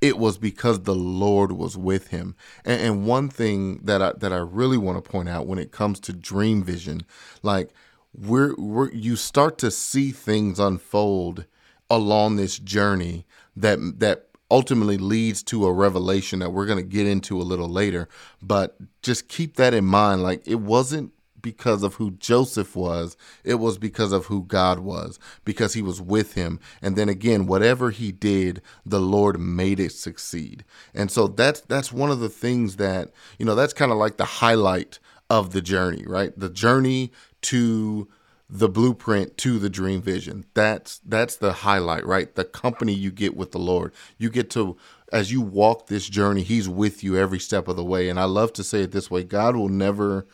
it 0.00 0.18
was 0.18 0.36
because 0.36 0.80
the 0.80 0.94
Lord 0.94 1.52
was 1.52 1.76
with 1.76 2.08
him. 2.08 2.34
And, 2.64 2.80
and, 2.80 3.06
one 3.06 3.28
thing 3.28 3.78
that 3.84 4.02
I 4.02 4.12
that 4.18 4.32
I 4.32 4.38
really 4.38 4.76
want 4.76 5.02
to 5.02 5.10
point 5.10 5.28
out 5.28 5.46
when 5.46 5.60
it 5.60 5.70
comes 5.70 6.00
to 6.00 6.12
dream 6.12 6.62
vision, 6.62 7.02
like 7.42 7.70
we're, 8.12 8.54
we're 8.56 8.90
you 8.90 9.16
start 9.16 9.58
to 9.58 9.70
see 9.70 10.10
things 10.10 10.58
unfold 10.58 11.46
along 11.88 12.36
this 12.36 12.58
journey 12.58 13.26
that 13.56 13.78
that 14.00 14.28
ultimately 14.50 14.98
leads 14.98 15.42
to 15.42 15.64
a 15.66 15.72
revelation 15.72 16.40
that 16.40 16.50
we're 16.50 16.66
going 16.66 16.82
to 16.82 16.82
get 16.82 17.06
into 17.06 17.40
a 17.40 17.42
little 17.42 17.68
later 17.68 18.06
but 18.42 18.76
just 19.00 19.28
keep 19.28 19.56
that 19.56 19.72
in 19.72 19.84
mind 19.84 20.22
like 20.22 20.46
it 20.46 20.56
wasn't 20.56 21.10
because 21.42 21.82
of 21.82 21.94
who 21.94 22.12
Joseph 22.12 22.74
was, 22.74 23.16
it 23.44 23.56
was 23.56 23.78
because 23.78 24.12
of 24.12 24.26
who 24.26 24.44
God 24.44 24.78
was, 24.78 25.18
because 25.44 25.74
he 25.74 25.82
was 25.82 26.00
with 26.00 26.34
him. 26.34 26.60
And 26.80 26.96
then 26.96 27.08
again, 27.08 27.46
whatever 27.46 27.90
he 27.90 28.12
did, 28.12 28.62
the 28.86 29.00
Lord 29.00 29.38
made 29.40 29.80
it 29.80 29.92
succeed. 29.92 30.64
And 30.94 31.10
so 31.10 31.26
that's 31.26 31.60
that's 31.60 31.92
one 31.92 32.10
of 32.10 32.20
the 32.20 32.28
things 32.28 32.76
that, 32.76 33.10
you 33.38 33.44
know, 33.44 33.54
that's 33.54 33.72
kind 33.72 33.92
of 33.92 33.98
like 33.98 34.16
the 34.16 34.24
highlight 34.24 34.98
of 35.28 35.52
the 35.52 35.62
journey, 35.62 36.04
right? 36.06 36.38
The 36.38 36.50
journey 36.50 37.10
to 37.42 38.08
the 38.48 38.68
blueprint 38.68 39.38
to 39.38 39.58
the 39.58 39.70
dream 39.70 40.02
vision. 40.02 40.44
That's 40.52 40.98
that's 41.06 41.36
the 41.36 41.52
highlight, 41.52 42.06
right? 42.06 42.34
The 42.34 42.44
company 42.44 42.92
you 42.92 43.10
get 43.10 43.34
with 43.34 43.52
the 43.52 43.58
Lord. 43.58 43.92
You 44.18 44.28
get 44.28 44.50
to 44.50 44.76
as 45.10 45.32
you 45.32 45.40
walk 45.40 45.86
this 45.86 46.08
journey, 46.08 46.42
he's 46.42 46.68
with 46.68 47.02
you 47.02 47.16
every 47.16 47.38
step 47.38 47.68
of 47.68 47.76
the 47.76 47.84
way. 47.84 48.08
And 48.08 48.20
I 48.20 48.24
love 48.24 48.52
to 48.54 48.64
say 48.64 48.82
it 48.82 48.92
this 48.92 49.10
way, 49.10 49.24
God 49.24 49.56
will 49.56 49.68
never 49.68 50.26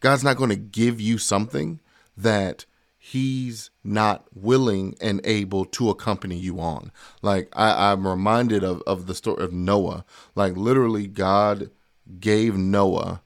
God's 0.00 0.24
not 0.24 0.36
going 0.36 0.50
to 0.50 0.56
give 0.56 1.00
you 1.00 1.18
something 1.18 1.80
that 2.16 2.64
he's 2.98 3.70
not 3.82 4.24
willing 4.34 4.94
and 5.00 5.20
able 5.24 5.64
to 5.64 5.88
accompany 5.88 6.36
you 6.36 6.60
on. 6.60 6.92
Like 7.22 7.48
I, 7.54 7.92
I'm 7.92 8.06
reminded 8.06 8.62
of, 8.62 8.82
of 8.86 9.06
the 9.06 9.14
story 9.14 9.42
of 9.42 9.52
Noah. 9.52 10.04
Like 10.34 10.56
literally 10.56 11.06
God 11.06 11.70
gave 12.18 12.56
Noah 12.56 13.22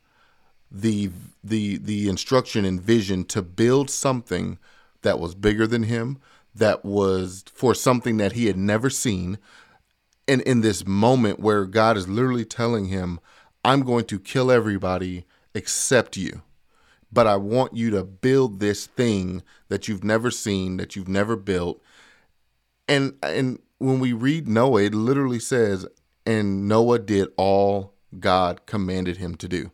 the 0.71 1.11
the 1.43 1.79
the 1.79 2.09
instruction 2.09 2.65
and 2.65 2.81
vision 2.81 3.25
to 3.25 3.43
build 3.43 3.91
something 3.91 4.59
that 5.03 5.19
was 5.19 5.35
bigger 5.35 5.67
than 5.67 5.85
him, 5.85 6.19
that 6.55 6.85
was 6.85 7.45
for 7.53 7.75
something 7.75 8.17
that 8.17 8.33
he 8.33 8.47
had 8.47 8.57
never 8.57 8.91
seen. 8.91 9.39
And 10.27 10.41
in 10.43 10.63
this 10.63 10.87
moment 10.87 11.39
where 11.39 11.67
God 11.67 11.97
is 11.97 12.09
literally 12.09 12.45
telling 12.45 12.87
him, 12.87 13.21
I'm 13.65 13.83
going 13.83 14.07
to 14.07 14.19
kill 14.19 14.51
everybody 14.51 15.27
except 15.55 16.17
you. 16.17 16.43
But 17.15 17.27
I 17.29 17.37
want 17.37 17.77
you 17.77 17.91
to 17.91 18.05
build 18.05 18.61
this 18.61 18.87
thing 18.87 19.43
that 19.69 19.89
you've 19.89 20.05
never 20.05 20.31
seen, 20.31 20.77
that 20.79 20.97
you've 20.97 21.09
never 21.09 21.37
built. 21.37 21.81
And 22.89 23.15
and 23.23 23.61
when 23.79 24.01
we 24.01 24.13
read 24.13 24.49
Noah, 24.49 24.83
it 24.83 24.95
literally 24.95 25.39
says, 25.39 25.87
and 26.27 26.69
Noah 26.69 26.99
did 26.99 27.29
all 27.37 27.95
God 28.19 28.67
commanded 28.67 29.19
him 29.19 29.35
to 29.37 29.49
do. 29.49 29.71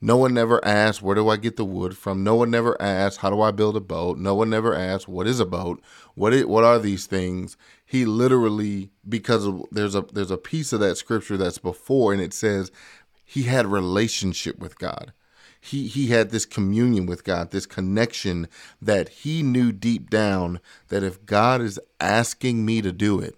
Noah 0.00 0.28
never 0.28 0.62
asked, 0.64 1.02
Where 1.02 1.14
do 1.14 1.28
I 1.28 1.36
get 1.36 1.56
the 1.56 1.64
wood 1.64 1.96
from? 1.96 2.22
Noah 2.22 2.46
never 2.46 2.80
asked, 2.80 3.18
How 3.18 3.30
do 3.30 3.40
I 3.40 3.50
build 3.50 3.76
a 3.76 3.80
boat? 3.80 4.18
Noah 4.18 4.46
never 4.46 4.74
asked, 4.74 5.08
What 5.08 5.26
is 5.26 5.40
a 5.40 5.46
boat? 5.46 5.82
What 6.14 6.34
is, 6.34 6.44
what 6.46 6.64
are 6.64 6.78
these 6.78 7.06
things? 7.06 7.56
He 7.84 8.04
literally, 8.04 8.90
because 9.08 9.46
of, 9.46 9.64
there's 9.70 9.94
a 9.94 10.04
there's 10.12 10.30
a 10.30 10.36
piece 10.36 10.72
of 10.72 10.80
that 10.80 10.96
scripture 10.96 11.36
that's 11.36 11.58
before, 11.58 12.12
and 12.12 12.20
it 12.20 12.34
says 12.34 12.70
he 13.24 13.44
had 13.44 13.66
relationship 13.66 14.58
with 14.58 14.78
God. 14.78 15.12
He 15.66 15.88
he 15.88 16.08
had 16.08 16.30
this 16.30 16.46
communion 16.46 17.06
with 17.06 17.24
God, 17.24 17.50
this 17.50 17.66
connection 17.66 18.48
that 18.80 19.08
he 19.08 19.42
knew 19.42 19.72
deep 19.72 20.10
down 20.10 20.60
that 20.88 21.02
if 21.02 21.26
God 21.26 21.60
is 21.60 21.80
asking 22.00 22.64
me 22.64 22.80
to 22.82 22.92
do 22.92 23.18
it, 23.20 23.36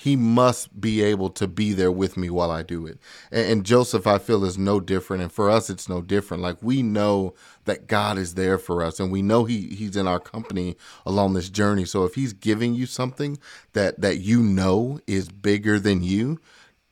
he 0.00 0.14
must 0.14 0.80
be 0.80 1.02
able 1.02 1.28
to 1.28 1.48
be 1.48 1.72
there 1.72 1.90
with 1.90 2.16
me 2.16 2.30
while 2.30 2.52
I 2.52 2.62
do 2.62 2.86
it. 2.86 3.00
And, 3.32 3.50
and, 3.50 3.66
Joseph, 3.66 4.06
I 4.06 4.18
feel, 4.18 4.44
is 4.44 4.56
no 4.56 4.78
different. 4.78 5.24
And 5.24 5.32
for 5.32 5.50
us, 5.50 5.68
it's 5.68 5.88
no 5.88 6.02
different. 6.02 6.40
Like 6.40 6.58
we 6.62 6.84
know 6.84 7.34
that 7.64 7.88
God 7.88 8.16
is 8.16 8.34
there 8.34 8.58
for 8.58 8.84
us 8.84 9.00
and 9.00 9.10
we 9.10 9.22
know 9.22 9.44
he, 9.44 9.74
he's 9.74 9.96
in 9.96 10.06
our 10.06 10.20
company 10.20 10.76
along 11.04 11.34
this 11.34 11.50
journey. 11.50 11.84
So 11.84 12.04
if 12.04 12.14
he's 12.14 12.32
giving 12.32 12.74
you 12.74 12.86
something 12.86 13.40
that, 13.72 14.00
that 14.00 14.18
you 14.20 14.40
know 14.40 15.00
is 15.08 15.30
bigger 15.30 15.80
than 15.80 16.04
you, 16.04 16.38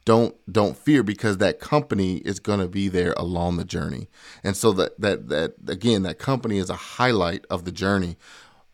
don't 0.07 0.35
don't 0.51 0.79
fear 0.79 1.03
because 1.03 1.37
that 1.37 1.61
company 1.61 2.19
is 2.19 2.41
going 2.41 2.61
to 2.61 2.69
be 2.69 2.89
there 2.89 3.13
along 3.19 3.57
the 3.57 3.65
journey. 3.65 4.09
And 4.43 4.57
so 4.57 4.73
that 4.73 4.99
that 5.01 5.29
that 5.29 5.55
again 5.69 6.05
that 6.05 6.19
company 6.19 6.57
is 6.57 6.71
a 6.71 6.77
highlight 6.77 7.45
of 7.51 7.67
the 7.67 7.73
journey. 7.73 8.17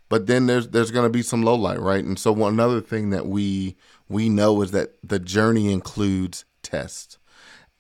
But 0.09 0.27
then 0.29 0.47
there's 0.47 0.69
there's 0.69 0.93
going 0.93 1.07
to 1.07 1.11
be 1.11 1.23
some 1.23 1.43
low 1.43 1.57
light 1.57 1.81
right? 1.81 2.05
And 2.05 2.19
so 2.19 2.31
one 2.31 2.53
another 2.53 2.83
thing 2.83 3.11
that 3.11 3.27
we 3.27 3.77
we 4.09 4.29
know 4.29 4.61
is 4.63 4.71
that 4.71 4.95
the 5.03 5.19
journey 5.19 5.73
includes 5.73 6.45
tests. 6.63 7.19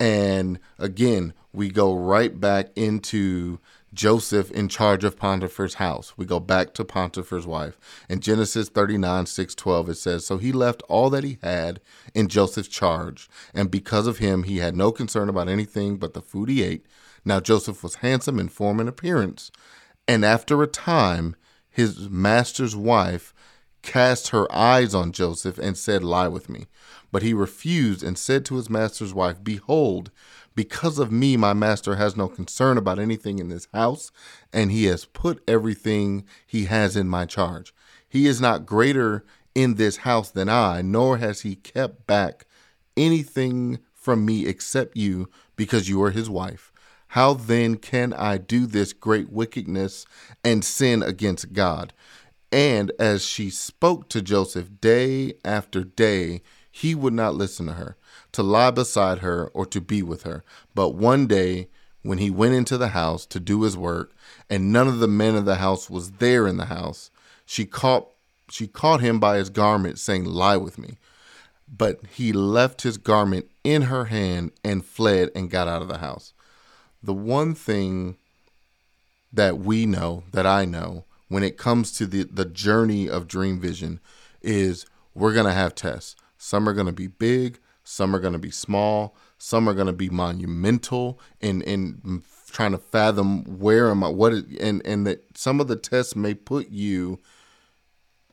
And 0.00 0.59
again, 0.78 1.35
we 1.52 1.68
go 1.68 1.94
right 1.94 2.40
back 2.40 2.71
into 2.75 3.61
Joseph 3.92 4.50
in 4.50 4.68
charge 4.68 5.04
of 5.04 5.18
Potiphar's 5.18 5.75
house. 5.75 6.14
We 6.16 6.25
go 6.25 6.40
back 6.40 6.72
to 6.75 6.84
Potiphar's 6.84 7.46
wife. 7.46 7.78
In 8.08 8.20
Genesis 8.20 8.68
39, 8.68 9.26
6, 9.26 9.54
12, 9.54 9.88
it 9.90 9.94
says, 9.94 10.26
So 10.26 10.38
he 10.38 10.52
left 10.52 10.82
all 10.88 11.11
that 11.11 11.25
he 11.25 11.38
had 11.42 11.80
in 12.14 12.28
Joseph's 12.28 12.68
charge, 12.68 13.28
and 13.54 13.70
because 13.70 14.06
of 14.06 14.18
him, 14.18 14.44
he 14.44 14.58
had 14.58 14.76
no 14.76 14.92
concern 14.92 15.28
about 15.28 15.49
anything 15.49 15.96
but 15.96 16.14
the 16.14 16.22
food 16.22 16.49
he 16.49 16.62
ate. 16.62 16.87
Now 17.25 17.40
Joseph 17.40 17.82
was 17.82 17.96
handsome 17.96 18.38
in 18.38 18.49
form 18.49 18.80
and 18.80 18.88
appearance, 18.88 19.50
and 20.08 20.25
after 20.25 20.62
a 20.62 20.66
time, 20.66 21.37
his 21.70 22.08
master's 22.08 22.76
wife 22.76 23.32
cast 23.82 24.28
her 24.28 24.50
eyes 24.52 24.94
on 24.94 25.12
Joseph 25.12 25.58
and 25.58 25.76
said, 25.76 26.02
Lie 26.02 26.28
with 26.28 26.49
me. 26.49 26.66
But 27.11 27.22
he 27.22 27.34
refused 27.34 28.02
and 28.02 28.16
said 28.16 28.44
to 28.46 28.56
his 28.56 28.70
master's 28.70 29.12
wife, 29.12 29.42
Behold, 29.42 30.11
because 30.54 30.99
of 30.99 31.12
me, 31.12 31.37
my 31.37 31.52
master 31.52 31.97
has 31.97 32.16
no 32.16 32.28
concern 32.28 32.78
about 32.78 32.99
anything 32.99 33.38
in 33.38 33.49
this 33.49 33.68
house, 33.73 34.11
and 34.52 34.71
he 34.71 34.85
has 34.85 35.04
put 35.04 35.42
everything 35.49 36.25
he 36.47 36.64
has 36.66 36.97
in 36.97 37.09
my 37.09 37.26
charge. 37.26 37.75
He 38.09 38.26
is 38.26 38.40
not 38.40 38.66
greater 38.66 39.25
in 39.54 39.75
this 39.75 39.99
house 39.99 40.30
than 40.30 40.49
I, 40.49 40.82
nor 40.82 41.18
has 41.18 41.42
he 41.42 41.54
kept 41.54 42.06
back 42.06 42.47
anything 42.97 43.78
from 43.94 44.25
me 44.25 44.47
except 44.47 44.97
you, 44.97 45.28
because 45.56 45.88
you 45.88 46.02
are 46.02 46.11
his 46.11 46.28
wife. 46.28 46.73
How 47.09 47.35
then 47.35 47.76
can 47.76 48.12
I 48.14 48.38
do 48.38 48.66
this 48.66 48.92
great 48.92 49.30
wickedness 49.30 50.06
and 50.42 50.64
sin 50.64 51.02
against 51.02 51.52
God? 51.52 51.92
And 52.50 52.90
as 52.99 53.25
she 53.25 53.49
spoke 53.50 54.09
to 54.11 54.23
Joseph 54.23 54.80
day 54.80 55.35
after 55.44 55.85
day, 55.85 56.42
he 56.71 56.94
would 56.94 57.12
not 57.12 57.35
listen 57.35 57.66
to 57.66 57.75
her, 57.75 57.97
to 58.32 58.42
lie 58.42 58.70
beside 58.70 59.18
her, 59.18 59.48
or 59.48 59.66
to 59.66 59.80
be 59.80 60.02
with 60.02 60.22
her. 60.22 60.42
But 60.74 60.90
one 60.90 61.26
day, 61.26 61.68
when 62.02 62.18
he 62.18 62.30
went 62.30 62.54
into 62.54 62.78
the 62.78 62.88
house 62.88 63.26
to 63.26 63.40
do 63.40 63.62
his 63.62 63.76
work, 63.76 64.12
and 64.50 64.72
none 64.72 64.88
of 64.88 64.98
the 64.98 65.08
men 65.08 65.36
of 65.36 65.44
the 65.44 65.56
house 65.56 65.88
was 65.88 66.12
there 66.12 66.46
in 66.46 66.56
the 66.56 66.66
house, 66.66 67.10
she 67.46 67.64
caught 67.64 68.08
she 68.50 68.66
caught 68.66 69.00
him 69.00 69.18
by 69.18 69.38
his 69.38 69.48
garment, 69.48 69.98
saying, 69.98 70.24
Lie 70.26 70.58
with 70.58 70.78
me. 70.78 70.98
But 71.74 72.00
he 72.12 72.34
left 72.34 72.82
his 72.82 72.98
garment 72.98 73.50
in 73.64 73.82
her 73.82 74.06
hand 74.06 74.52
and 74.62 74.84
fled 74.84 75.30
and 75.34 75.50
got 75.50 75.68
out 75.68 75.80
of 75.80 75.88
the 75.88 75.98
house. 75.98 76.34
The 77.02 77.14
one 77.14 77.54
thing 77.54 78.16
that 79.32 79.58
we 79.58 79.86
know, 79.86 80.24
that 80.32 80.46
I 80.46 80.66
know, 80.66 81.04
when 81.28 81.42
it 81.42 81.56
comes 81.56 81.92
to 81.92 82.06
the, 82.06 82.24
the 82.24 82.44
journey 82.44 83.08
of 83.08 83.26
Dream 83.26 83.58
Vision 83.58 84.00
is 84.42 84.84
we're 85.14 85.32
going 85.32 85.46
to 85.46 85.52
have 85.52 85.74
tests. 85.74 86.14
Some 86.36 86.68
are 86.68 86.74
going 86.74 86.86
to 86.86 86.92
be 86.92 87.06
big, 87.06 87.58
some 87.92 88.16
are 88.16 88.20
going 88.20 88.32
to 88.32 88.38
be 88.38 88.50
small, 88.50 89.14
some 89.37 89.68
are 89.68 89.75
going 89.75 89.87
to 89.87 89.92
be 89.92 90.08
monumental 90.08 91.20
in, 91.40 91.61
in 91.62 92.22
trying 92.50 92.72
to 92.72 92.78
fathom 92.78 93.44
where 93.58 93.90
am 93.90 94.02
I, 94.02 94.08
what 94.08 94.32
is, 94.32 94.44
and, 94.61 94.80
and 94.87 95.06
that 95.06 95.37
some 95.37 95.61
of 95.61 95.68
the 95.68 95.76
tests 95.76 96.16
may 96.16 96.32
put 96.32 96.70
you 96.70 97.18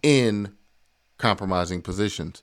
in 0.01 0.56
compromising 1.18 1.82
positions. 1.82 2.42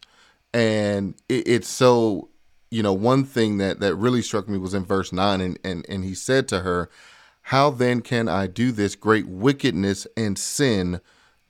And 0.52 1.14
it, 1.28 1.48
it's 1.48 1.68
so, 1.68 2.28
you 2.70 2.82
know, 2.82 2.92
one 2.92 3.24
thing 3.24 3.56
that, 3.58 3.80
that 3.80 3.94
really 3.94 4.20
struck 4.20 4.46
me 4.46 4.58
was 4.58 4.74
in 4.74 4.84
verse 4.84 5.10
9, 5.10 5.40
and, 5.40 5.58
and, 5.64 5.86
and 5.88 6.04
he 6.04 6.14
said 6.14 6.46
to 6.48 6.60
her, 6.60 6.90
how 7.42 7.70
then 7.70 8.02
can 8.02 8.28
I 8.28 8.46
do 8.46 8.72
this 8.72 8.94
great 8.94 9.26
wickedness 9.26 10.06
and 10.18 10.36
sin, 10.38 11.00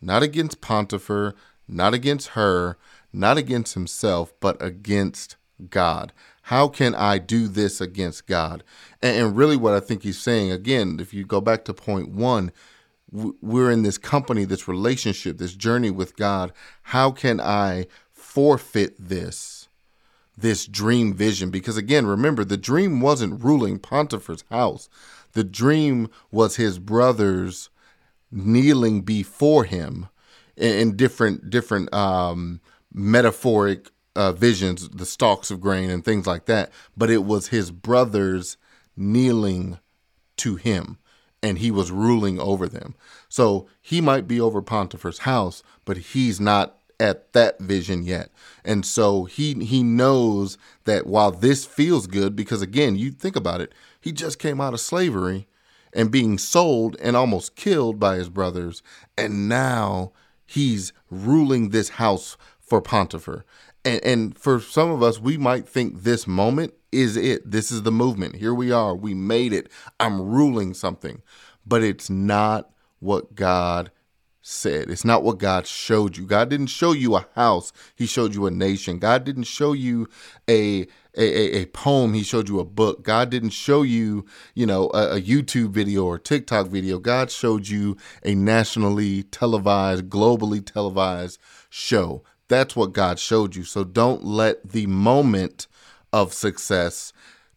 not 0.01 0.23
against 0.23 0.61
Potiphar, 0.61 1.35
not 1.67 1.93
against 1.93 2.29
her, 2.29 2.79
not 3.13 3.37
against 3.39 3.75
himself, 3.75 4.33
but 4.39 4.57
against 4.63 5.37
God? 5.71 6.13
How 6.43 6.69
can 6.69 6.95
I 6.95 7.19
do 7.19 7.49
this 7.49 7.81
against 7.81 8.27
God? 8.27 8.63
And, 9.03 9.37
really, 9.37 9.57
what 9.57 9.75
I 9.75 9.81
think 9.81 10.03
he's 10.03 10.19
saying, 10.19 10.53
again, 10.53 10.99
if 11.01 11.13
you 11.13 11.25
go 11.25 11.41
back 11.41 11.65
to 11.65 11.75
point 11.75 12.11
one, 12.11 12.53
we're 13.11 13.71
in 13.71 13.83
this 13.83 13.99
company, 13.99 14.45
this 14.45 14.69
relationship, 14.69 15.39
this 15.39 15.55
journey 15.55 15.91
with 15.91 16.17
God. 16.17 16.53
How 16.83 17.11
can 17.11 17.41
I 17.41 17.87
forfeit 18.13 18.97
this? 18.99 19.69
This 20.37 20.67
dream 20.67 21.15
vision, 21.15 21.51
because 21.51 21.79
again, 21.79 22.05
remember 22.05 22.45
the 22.45 22.59
dream 22.59 23.01
wasn't 23.01 23.43
ruling 23.43 23.79
Potiphar's 23.79 24.45
house 24.51 24.91
the 25.37 25.45
dream 25.45 26.09
was 26.31 26.57
his 26.57 26.79
brothers 26.79 27.69
kneeling 28.33 29.03
before 29.03 29.65
him 29.65 30.09
in, 30.57 30.97
different 30.97 31.51
different 31.51 31.93
um, 31.95 32.61
metaphoric 32.93 33.91
uh, 34.17 34.33
visions, 34.33 34.89
the 34.89 35.07
stalks 35.07 35.51
of 35.51 35.61
grain 35.61 35.91
and 35.91 36.05
things 36.05 36.27
like 36.27 36.47
that. 36.47 36.73
But 36.97 37.11
it 37.11 37.25
was 37.25 37.49
his 37.49 37.71
brothers 37.71 38.57
kneeling 38.97 39.79
to 40.39 40.57
him, 40.57 40.99
and 41.43 41.59
he 41.59 41.71
was 41.71 41.91
ruling 41.91 42.41
over 42.41 42.67
them. 42.69 42.95
So 43.29 43.69
he 43.81 44.01
might 44.01 44.27
be 44.27 44.41
over 44.41 44.63
Potiphar's 44.63 45.21
house, 45.21 45.63
but 45.85 45.97
he's 45.99 46.41
not 46.41 46.79
at 46.99 47.33
that 47.35 47.61
vision 47.61 48.03
yet. 48.03 48.31
And 48.65 48.85
so 48.85 49.25
he 49.25 49.55
he 49.65 49.83
knows 49.83 50.57
that 50.85 51.07
while 51.07 51.31
this 51.31 51.65
feels 51.65 52.07
good, 52.07 52.35
because 52.35 52.63
again, 52.63 52.97
you 52.97 53.11
think 53.11 53.37
about 53.37 53.61
it, 53.61 53.73
he 54.01 54.13
just 54.13 54.39
came 54.39 54.61
out 54.61 54.75
of 54.75 54.81
slavery 54.81 55.47
and 55.93 56.11
being 56.11 56.39
sold 56.39 56.97
and 57.01 57.17
almost 57.17 57.57
killed 57.57 57.99
by 57.99 58.17
his 58.17 58.29
brothers. 58.29 58.83
And 59.17 59.49
now 59.49 60.13
he's 60.47 60.93
ruling 61.11 61.71
this 61.71 61.91
house 61.91 62.37
for 62.61 62.81
Potiphar. 62.81 63.45
And, 63.87 64.05
and 64.05 64.39
for 64.39 64.61
some 64.61 64.91
of 64.91 65.03
us, 65.03 65.21
we 65.21 65.39
might 65.39 65.69
think 65.69 66.03
this 66.03 66.27
moment 66.27 66.75
is 66.91 67.17
it. 67.17 67.49
This 67.49 67.71
is 67.71 67.83
the 67.83 67.93
movement. 67.93 68.37
Here 68.37 68.53
we 68.53 68.73
are. 68.73 68.95
We 68.95 69.15
made 69.15 69.53
it. 69.53 69.71
I'm 70.01 70.21
ruling 70.21 70.75
something. 70.75 71.23
But 71.65 71.83
it's 71.83 72.11
not 72.11 72.71
what 72.99 73.35
God 73.35 73.91
said. 74.43 74.91
It's 74.91 75.05
not 75.05 75.23
what 75.23 75.39
God 75.39 75.67
showed 75.67 76.17
you. 76.17 76.27
God 76.27 76.49
didn't 76.49 76.69
show 76.69 76.93
you 76.93 77.17
a 77.17 77.27
house, 77.35 77.73
He 77.95 78.07
showed 78.07 78.35
you 78.35 78.47
a 78.47 78.51
nation. 78.51 78.99
God 78.99 79.25
didn't 79.25 79.45
show 79.45 79.73
you 79.73 80.09
a 80.49 80.87
a, 81.19 81.63
a, 81.63 81.67
poem, 81.67 82.13
he 82.13 82.23
showed 82.23 82.49
you 82.49 82.61
a 82.61 82.65
book. 82.65 83.03
God 83.03 83.31
didn't 83.31 83.51
show 83.51 83.83
you, 83.83 84.27
you 84.55 84.67
know, 84.67 84.91
a, 84.93 85.17
a 85.17 85.21
YouTube 85.21 85.71
video 85.71 86.05
or 86.05 86.19
TikTok 86.19 86.67
video. 86.67 86.99
God 86.99 87.31
showed 87.31 87.69
you 87.69 87.97
a 88.23 88.35
nationally 88.35 89.23
televised, 89.23 90.11
globally 90.11 90.65
televised 90.65 91.41
show. 91.71 92.23
That's 92.49 92.77
what 92.77 92.93
God 92.93 93.19
showed 93.19 93.57
you. 93.57 93.65
So 93.65 93.85
don't 93.85 94.25
let 94.25 94.71
the 94.71 94.87
moment 94.87 95.67
of 96.13 96.33
success 96.33 97.13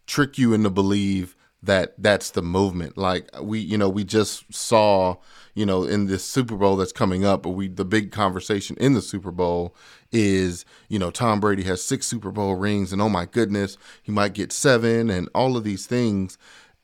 trick 0.08 0.38
you 0.38 0.54
into 0.54 0.70
believe 0.70 1.36
that 1.62 1.94
that's 1.98 2.32
the 2.32 2.42
movement. 2.42 2.98
Like 2.98 3.30
we, 3.42 3.60
you 3.60 3.78
know, 3.78 3.90
we 3.90 4.04
just 4.04 4.52
saw, 4.54 5.18
you 5.54 5.66
know, 5.66 5.84
in 5.84 6.08
this 6.08 6.24
Super 6.24 6.56
Bowl 6.56 6.78
that's 6.78 6.94
coming 6.94 7.26
up, 7.26 7.44
but 7.44 7.50
we 7.50 7.68
the 7.68 7.86
big 7.86 8.12
conversation 8.12 8.78
in 8.80 8.94
the 8.94 9.02
Super 9.02 9.32
Bowl 9.32 9.76
is, 10.12 10.66
you 10.88 10.98
know, 10.98 11.12
Tom 11.12 11.40
Brady 11.40 11.64
has 11.64 11.84
six 11.84 12.08
Super 12.08 12.32
Bowl 12.32 12.56
rings 12.56 12.94
and 12.94 13.02
oh 13.02 13.10
my 13.10 13.26
goodness, 13.26 13.78
he 14.02 14.12
might 14.12 14.34
get 14.34 14.52
seven 14.52 15.10
and 15.10 15.30
all 15.36 15.58
of 15.58 15.64
these 15.64 15.86
things. 15.86 16.38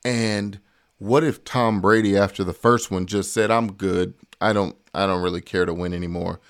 And 0.04 0.60
what 0.98 1.24
if 1.24 1.42
Tom 1.44 1.80
Brady 1.80 2.16
after 2.16 2.44
the 2.44 2.52
first 2.52 2.90
one 2.90 3.06
just 3.06 3.32
said, 3.32 3.50
I'm 3.50 3.72
good. 3.72 4.14
I 4.40 4.52
don't 4.52 4.76
I 4.94 5.06
don't 5.06 5.22
really 5.22 5.40
care 5.40 5.64
to 5.64 5.74
win 5.74 5.94
anymore. 5.94 6.40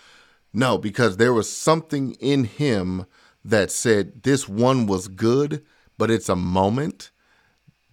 No, 0.56 0.78
because 0.78 1.18
there 1.18 1.34
was 1.34 1.54
something 1.54 2.12
in 2.14 2.44
him 2.44 3.04
that 3.44 3.70
said 3.70 4.22
this 4.22 4.48
one 4.48 4.86
was 4.86 5.06
good, 5.06 5.62
but 5.98 6.10
it's 6.10 6.30
a 6.30 6.34
moment. 6.34 7.10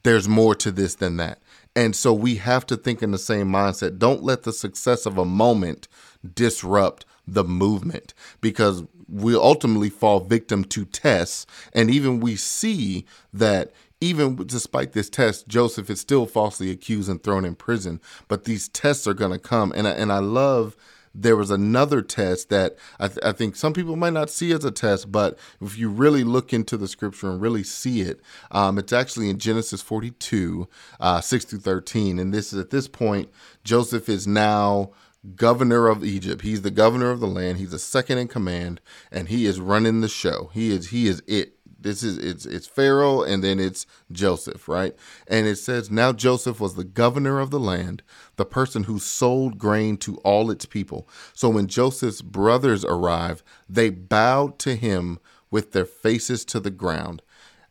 There's 0.04 0.30
more 0.30 0.56
to 0.56 0.72
this 0.72 0.96
than 0.96 1.18
that. 1.18 1.44
And 1.76 1.94
so 1.94 2.14
we 2.14 2.36
have 2.36 2.66
to 2.68 2.78
think 2.78 3.04
in 3.04 3.12
the 3.12 3.18
same 3.18 3.50
mindset. 3.50 4.00
Don't 4.00 4.24
let 4.24 4.44
the 4.44 4.54
success 4.54 5.06
of 5.06 5.18
a 5.18 5.26
moment 5.26 5.90
disrupt 6.34 7.06
the 7.28 7.44
movement 7.44 8.14
because 8.40 8.86
we 9.10 9.36
ultimately 9.36 9.90
fall 9.90 10.22
victim 10.22 10.64
to 10.64 10.86
tests. 10.86 11.46
And 11.74 11.90
even 11.90 12.22
we 12.22 12.38
see 12.38 13.06
that 13.34 13.74
even 14.00 14.38
despite 14.38 14.94
this 14.94 15.10
test, 15.10 15.50
Joseph 15.50 15.90
is 15.90 16.00
still 16.00 16.26
falsely 16.26 16.72
accused 16.72 17.10
and 17.10 17.22
thrown 17.22 17.44
in 17.44 17.56
prison. 17.56 18.00
But 18.30 18.46
these 18.46 18.70
tests 18.70 19.06
are 19.06 19.14
going 19.14 19.34
to 19.34 19.40
come. 19.40 19.74
And 19.76 19.86
I, 19.86 19.92
and 19.92 20.14
I 20.14 20.20
love 20.20 20.78
there 21.16 21.36
was 21.36 21.52
another 21.52 22.02
test 22.02 22.50
that 22.50 22.76
I, 23.00 23.08
th- 23.08 23.20
I, 23.24 23.32
think 23.32 23.56
some 23.56 23.74
people 23.74 23.96
might 23.96 24.14
not 24.14 24.30
see 24.30 24.52
as 24.52 24.66
a 24.66 24.72
test, 24.72 25.12
but 25.12 25.38
if 25.62 25.78
you 25.78 25.90
really 25.90 26.24
look 26.24 26.54
into 26.54 26.76
the 26.76 26.88
scripture 26.88 27.30
and 27.30 27.42
really 27.42 27.64
see 27.64 28.02
it, 28.02 28.20
um, 28.52 28.78
it's 28.78 28.94
actually 28.94 29.30
in 29.30 29.38
Genesis 29.38 29.82
42, 29.82 30.68
uh, 31.00 31.22
6 31.22 31.46
through 31.46 31.60
13. 31.60 32.20
And 32.20 32.34
this 32.34 32.52
is 32.52 32.60
at 32.60 32.72
this 32.72 32.88
point, 32.88 33.30
Joseph 33.64 34.10
is 34.10 34.26
now 34.26 34.92
governor 35.36 35.88
of 35.88 36.04
Egypt. 36.04 36.42
He's 36.42 36.64
the 36.64 36.72
governor 36.72 37.12
of 37.12 37.20
the 37.20 37.28
land. 37.28 37.58
He's 37.58 37.72
the 37.72 37.80
second 37.80 38.18
in 38.18 38.28
command, 38.28 38.82
and 39.12 39.30
he 39.30 39.46
is 39.46 39.60
running 39.60 40.02
the 40.02 40.10
show. 40.10 40.50
He 40.54 40.72
is 40.72 40.90
he 40.90 41.08
is 41.08 41.22
it. 41.28 41.58
This 41.84 42.02
is 42.02 42.18
it's 42.18 42.46
it's 42.46 42.66
Pharaoh 42.68 43.22
and 43.22 43.44
then 43.44 43.60
it's 43.60 43.86
Joseph, 44.12 44.68
right? 44.68 44.96
And 45.28 45.46
it 45.46 45.58
says 45.58 45.92
now 45.92 46.14
Joseph 46.14 46.60
was 46.60 46.76
the 46.76 46.84
governor 46.84 47.40
of 47.40 47.52
the 47.52 47.60
land, 47.60 48.02
the 48.38 48.46
person 48.46 48.84
who 48.84 49.00
sold 49.00 49.58
grain 49.58 49.98
to 49.98 50.18
all 50.18 50.50
its 50.50 50.66
people. 50.66 51.08
So 51.34 51.50
when 51.50 51.68
Joseph's 51.68 52.22
brothers 52.22 52.84
arrived, 52.86 53.44
they 53.70 53.90
bowed 53.90 54.60
to 54.60 54.76
him 54.76 55.20
with 55.52 55.74
their 55.74 55.86
faces 55.86 56.44
to 56.46 56.60
the 56.60 56.72
ground. 56.72 57.22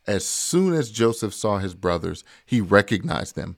As 0.06 0.26
soon 0.26 0.74
as 0.74 0.90
Joseph 0.90 1.32
saw 1.32 1.58
his 1.58 1.74
brothers, 1.74 2.24
he 2.44 2.60
recognized 2.60 3.34
them, 3.34 3.56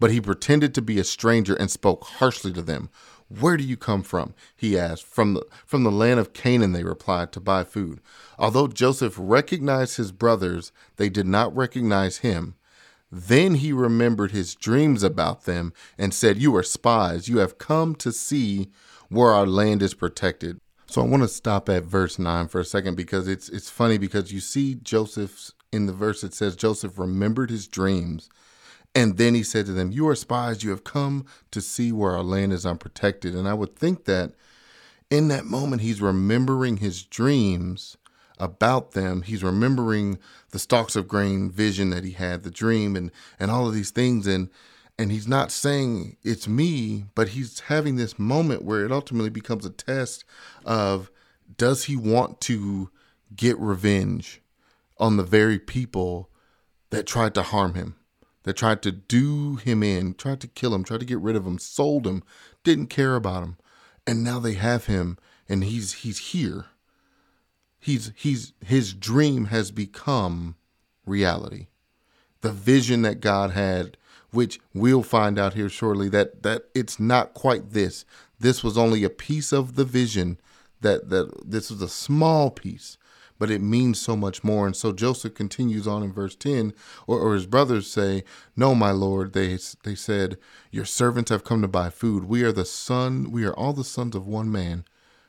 but 0.00 0.10
he 0.10 0.20
pretended 0.20 0.74
to 0.74 0.82
be 0.82 0.98
a 0.98 1.04
stranger 1.04 1.54
and 1.54 1.70
spoke 1.70 2.04
harshly 2.04 2.52
to 2.52 2.62
them. 2.62 2.90
Where 3.40 3.56
do 3.56 3.64
you 3.64 3.76
come 3.76 4.02
from? 4.02 4.34
He 4.56 4.78
asked. 4.78 5.04
From 5.04 5.34
the, 5.34 5.46
from 5.66 5.84
the 5.84 5.90
land 5.90 6.20
of 6.20 6.32
Canaan, 6.32 6.72
they 6.72 6.84
replied, 6.84 7.32
to 7.32 7.40
buy 7.40 7.64
food. 7.64 8.00
Although 8.38 8.68
Joseph 8.68 9.14
recognized 9.18 9.96
his 9.96 10.12
brothers, 10.12 10.72
they 10.96 11.08
did 11.08 11.26
not 11.26 11.54
recognize 11.56 12.18
him. 12.18 12.54
Then 13.10 13.56
he 13.56 13.72
remembered 13.72 14.30
his 14.30 14.54
dreams 14.54 15.02
about 15.02 15.44
them 15.44 15.72
and 15.98 16.14
said, 16.14 16.38
You 16.38 16.56
are 16.56 16.62
spies. 16.62 17.28
You 17.28 17.38
have 17.38 17.58
come 17.58 17.94
to 17.96 18.10
see 18.10 18.70
where 19.08 19.32
our 19.32 19.46
land 19.46 19.82
is 19.82 19.92
protected. 19.92 20.58
So 20.86 21.02
I 21.02 21.06
want 21.06 21.22
to 21.22 21.28
stop 21.28 21.68
at 21.68 21.84
verse 21.84 22.18
9 22.18 22.48
for 22.48 22.60
a 22.60 22.64
second 22.64 22.96
because 22.96 23.28
it's 23.28 23.48
it's 23.48 23.70
funny 23.70 23.98
because 23.98 24.32
you 24.32 24.40
see 24.40 24.74
Joseph's 24.74 25.52
in 25.70 25.86
the 25.86 25.92
verse 25.92 26.22
it 26.22 26.34
says 26.34 26.54
Joseph 26.54 26.98
remembered 26.98 27.50
his 27.50 27.66
dreams 27.66 28.28
and 28.94 29.16
then 29.16 29.34
he 29.34 29.42
said 29.42 29.66
to 29.66 29.72
them, 29.72 29.90
You 29.90 30.08
are 30.08 30.14
spies, 30.14 30.62
you 30.62 30.70
have 30.70 30.84
come 30.84 31.24
to 31.50 31.60
see 31.60 31.92
where 31.92 32.12
our 32.12 32.22
land 32.22 32.52
is 32.52 32.66
unprotected. 32.66 33.34
And 33.34 33.48
I 33.48 33.54
would 33.54 33.76
think 33.76 34.04
that 34.04 34.32
in 35.10 35.28
that 35.28 35.44
moment, 35.44 35.82
he's 35.82 36.00
remembering 36.00 36.78
his 36.78 37.02
dreams 37.02 37.96
about 38.38 38.92
them. 38.92 39.22
He's 39.22 39.44
remembering 39.44 40.18
the 40.50 40.58
stalks 40.58 40.96
of 40.96 41.08
grain 41.08 41.50
vision 41.50 41.90
that 41.90 42.04
he 42.04 42.12
had, 42.12 42.42
the 42.42 42.50
dream, 42.50 42.96
and, 42.96 43.10
and 43.38 43.50
all 43.50 43.66
of 43.66 43.74
these 43.74 43.90
things. 43.90 44.26
And 44.26 44.50
and 44.98 45.10
he's 45.10 45.26
not 45.26 45.50
saying 45.50 46.16
it's 46.22 46.46
me, 46.46 47.06
but 47.14 47.30
he's 47.30 47.60
having 47.60 47.96
this 47.96 48.18
moment 48.18 48.62
where 48.62 48.84
it 48.84 48.92
ultimately 48.92 49.30
becomes 49.30 49.64
a 49.64 49.70
test 49.70 50.24
of 50.64 51.10
does 51.56 51.84
he 51.84 51.96
want 51.96 52.40
to 52.42 52.90
get 53.34 53.58
revenge 53.58 54.42
on 54.98 55.16
the 55.16 55.24
very 55.24 55.58
people 55.58 56.30
that 56.90 57.06
tried 57.06 57.34
to 57.34 57.42
harm 57.42 57.74
him? 57.74 57.96
That 58.44 58.56
tried 58.56 58.82
to 58.82 58.92
do 58.92 59.56
him 59.56 59.82
in, 59.82 60.14
tried 60.14 60.40
to 60.40 60.48
kill 60.48 60.74
him, 60.74 60.84
tried 60.84 61.00
to 61.00 61.06
get 61.06 61.20
rid 61.20 61.36
of 61.36 61.46
him, 61.46 61.58
sold 61.58 62.06
him, 62.06 62.22
didn't 62.64 62.86
care 62.86 63.16
about 63.16 63.42
him. 63.42 63.56
And 64.06 64.24
now 64.24 64.38
they 64.38 64.54
have 64.54 64.86
him 64.86 65.18
and 65.48 65.64
he's 65.64 65.92
he's 65.92 66.18
here. 66.18 66.66
He's 67.78 68.12
he's 68.16 68.52
his 68.64 68.94
dream 68.94 69.46
has 69.46 69.70
become 69.70 70.56
reality. 71.04 71.66
The 72.40 72.52
vision 72.52 73.02
that 73.02 73.20
God 73.20 73.52
had, 73.52 73.96
which 74.30 74.60
we'll 74.74 75.02
find 75.02 75.38
out 75.38 75.54
here 75.54 75.68
shortly 75.68 76.08
that 76.08 76.42
that 76.42 76.64
it's 76.74 76.98
not 76.98 77.34
quite 77.34 77.70
this. 77.70 78.04
This 78.40 78.64
was 78.64 78.78
only 78.78 79.04
a 79.04 79.10
piece 79.10 79.52
of 79.52 79.76
the 79.76 79.84
vision 79.84 80.38
that 80.80 81.10
that 81.10 81.30
this 81.44 81.70
was 81.70 81.82
a 81.82 81.88
small 81.88 82.50
piece 82.50 82.96
but 83.38 83.50
it 83.50 83.60
means 83.60 84.00
so 84.00 84.16
much 84.16 84.44
more. 84.44 84.66
And 84.66 84.76
so 84.76 84.92
Joseph 84.92 85.34
continues 85.34 85.86
on 85.86 86.02
in 86.02 86.12
verse 86.12 86.34
10, 86.36 86.72
or, 87.06 87.18
or 87.18 87.34
his 87.34 87.46
brothers 87.46 87.90
say, 87.90 88.24
No, 88.56 88.74
my 88.74 88.90
Lord, 88.90 89.32
they, 89.32 89.58
they 89.84 89.94
said, 89.94 90.38
Your 90.70 90.84
servants 90.84 91.30
have 91.30 91.44
come 91.44 91.62
to 91.62 91.68
buy 91.68 91.90
food. 91.90 92.24
We 92.24 92.42
are 92.44 92.52
the 92.52 92.64
son, 92.64 93.30
we 93.30 93.44
are 93.44 93.54
all 93.54 93.72
the 93.72 93.84
sons 93.84 94.14
of 94.14 94.26
one 94.26 94.50
man. 94.50 94.84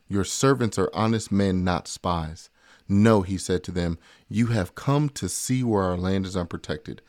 Your 0.07 0.23
servants 0.23 0.77
are 0.77 0.91
honest 0.93 1.31
men, 1.31 1.63
not 1.63 1.87
spies. 1.87 2.49
No, 2.87 3.21
he 3.21 3.37
said 3.37 3.63
to 3.63 3.71
them, 3.71 3.97
You 4.27 4.47
have 4.47 4.75
come 4.75 5.09
to 5.09 5.29
see 5.29 5.63
where 5.63 5.83
our 5.83 5.97
land 5.97 6.25
is 6.25 6.37
unprotected. 6.37 7.01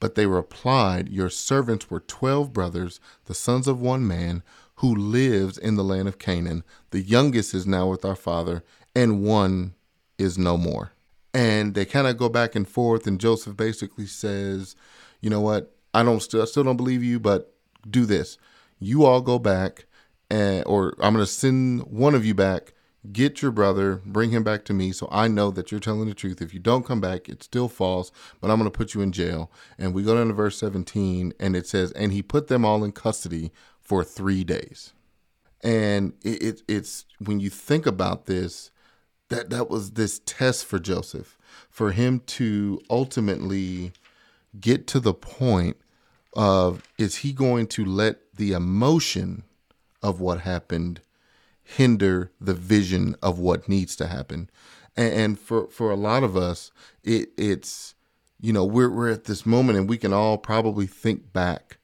But 0.00 0.14
they 0.14 0.26
replied, 0.26 1.08
Your 1.08 1.30
servants 1.30 1.90
were 1.90 2.00
twelve 2.00 2.52
brothers, 2.52 3.00
the 3.26 3.34
sons 3.34 3.68
of 3.68 3.80
one 3.80 4.06
man, 4.06 4.42
who 4.76 4.94
lives 4.94 5.58
in 5.58 5.76
the 5.76 5.84
land 5.84 6.08
of 6.08 6.18
Canaan. 6.18 6.64
The 6.90 7.02
youngest 7.02 7.54
is 7.54 7.66
now 7.66 7.88
with 7.88 8.04
our 8.04 8.16
father, 8.16 8.64
and 8.94 9.22
one 9.22 9.74
is 10.20 10.38
no 10.38 10.56
more. 10.56 10.92
And 11.32 11.74
they 11.74 11.84
kind 11.84 12.06
of 12.06 12.16
go 12.16 12.28
back 12.28 12.54
and 12.54 12.68
forth, 12.68 13.06
and 13.06 13.20
Joseph 13.20 13.56
basically 13.56 14.06
says, 14.06 14.74
"You 15.20 15.30
know 15.30 15.40
what? 15.40 15.74
I 15.94 16.02
don't 16.02 16.20
still 16.20 16.42
I 16.42 16.44
still 16.44 16.64
don't 16.64 16.76
believe 16.76 17.02
you, 17.02 17.20
but 17.20 17.54
do 17.88 18.04
this. 18.04 18.36
You 18.78 19.04
all 19.04 19.20
go 19.20 19.38
back, 19.38 19.86
and 20.30 20.64
or 20.66 20.94
I'm 21.00 21.14
going 21.14 21.24
to 21.24 21.30
send 21.30 21.82
one 21.82 22.14
of 22.14 22.24
you 22.24 22.34
back. 22.34 22.74
Get 23.12 23.40
your 23.40 23.50
brother, 23.50 24.02
bring 24.04 24.30
him 24.30 24.44
back 24.44 24.64
to 24.66 24.74
me, 24.74 24.92
so 24.92 25.08
I 25.10 25.26
know 25.26 25.50
that 25.52 25.70
you're 25.70 25.80
telling 25.80 26.06
the 26.06 26.14
truth. 26.14 26.42
If 26.42 26.52
you 26.52 26.60
don't 26.60 26.84
come 26.84 27.00
back, 27.00 27.30
it's 27.30 27.46
still 27.46 27.68
false, 27.68 28.12
but 28.40 28.50
I'm 28.50 28.58
going 28.58 28.70
to 28.70 28.76
put 28.76 28.94
you 28.94 29.00
in 29.00 29.12
jail." 29.12 29.50
And 29.78 29.94
we 29.94 30.02
go 30.02 30.16
down 30.16 30.28
to 30.28 30.34
verse 30.34 30.58
17, 30.58 31.32
and 31.38 31.56
it 31.56 31.66
says, 31.66 31.92
"And 31.92 32.12
he 32.12 32.22
put 32.22 32.48
them 32.48 32.64
all 32.64 32.84
in 32.84 32.92
custody 32.92 33.52
for 33.80 34.04
three 34.04 34.44
days." 34.44 34.92
And 35.62 36.14
it, 36.22 36.42
it, 36.42 36.62
it's 36.68 37.04
when 37.18 37.40
you 37.40 37.50
think 37.50 37.86
about 37.86 38.26
this, 38.26 38.70
that 39.30 39.50
that 39.50 39.70
was 39.70 39.92
this 39.92 40.20
test 40.26 40.66
for 40.66 40.78
Joseph, 40.78 41.38
for 41.70 41.92
him 41.92 42.20
to 42.26 42.80
ultimately 42.90 43.92
get 44.60 44.86
to 44.88 45.00
the 45.00 45.14
point 45.14 45.76
of 46.34 46.82
is 46.98 47.16
he 47.16 47.32
going 47.32 47.66
to 47.66 47.84
let 47.84 48.18
the 48.34 48.52
emotion 48.52 49.42
of 50.02 50.20
what 50.20 50.40
happened 50.40 51.00
hinder 51.62 52.30
the 52.40 52.54
vision 52.54 53.16
of 53.22 53.38
what 53.38 53.68
needs 53.68 53.96
to 53.96 54.06
happen? 54.06 54.50
And, 54.96 55.12
and 55.12 55.38
for 55.38 55.68
for 55.68 55.90
a 55.90 55.96
lot 55.96 56.22
of 56.22 56.36
us 56.36 56.70
it 57.02 57.30
it's 57.36 57.94
you 58.40 58.52
know 58.52 58.64
we're 58.64 58.90
we're 58.90 59.10
at 59.10 59.24
this 59.24 59.46
moment 59.46 59.78
and 59.78 59.88
we 59.88 59.98
can 59.98 60.12
all 60.12 60.38
probably 60.38 60.86
think 60.86 61.32
back 61.32 61.78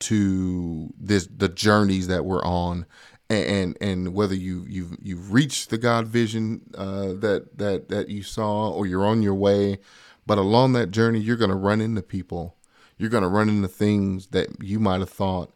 to 0.00 0.92
this 0.98 1.28
the 1.34 1.48
journeys 1.48 2.08
that 2.08 2.24
we're 2.24 2.44
on 2.44 2.86
and 3.30 3.78
and 3.80 4.12
whether 4.12 4.34
you 4.34 4.66
you've 4.68 4.96
you've 5.00 5.32
reached 5.32 5.70
the 5.70 5.78
God 5.78 6.08
vision 6.08 6.62
uh, 6.76 7.12
that 7.14 7.58
that 7.58 7.88
that 7.88 8.08
you 8.08 8.22
saw 8.22 8.70
or 8.70 8.86
you're 8.86 9.06
on 9.06 9.22
your 9.22 9.34
way, 9.34 9.78
but 10.26 10.38
along 10.38 10.72
that 10.72 10.90
journey 10.90 11.20
you're 11.20 11.36
going 11.36 11.50
to 11.50 11.56
run 11.56 11.80
into 11.80 12.02
people, 12.02 12.56
you're 12.98 13.10
going 13.10 13.22
to 13.22 13.28
run 13.28 13.48
into 13.48 13.68
things 13.68 14.28
that 14.28 14.48
you 14.62 14.80
might 14.80 15.00
have 15.00 15.10
thought 15.10 15.54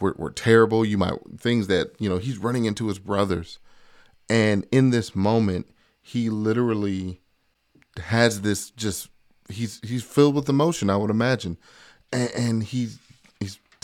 were, 0.00 0.14
were 0.16 0.30
terrible. 0.30 0.84
You 0.84 0.98
might 0.98 1.14
things 1.38 1.66
that 1.66 1.92
you 1.98 2.08
know 2.08 2.18
he's 2.18 2.38
running 2.38 2.64
into 2.64 2.88
his 2.88 2.98
brothers, 2.98 3.58
and 4.28 4.66
in 4.70 4.90
this 4.90 5.14
moment 5.14 5.66
he 6.00 6.30
literally 6.30 7.20
has 8.04 8.42
this 8.42 8.70
just 8.70 9.08
he's 9.48 9.80
he's 9.82 10.04
filled 10.04 10.36
with 10.36 10.48
emotion. 10.48 10.90
I 10.90 10.96
would 10.96 11.10
imagine, 11.10 11.56
and, 12.12 12.30
and 12.30 12.62
he's 12.62 13.00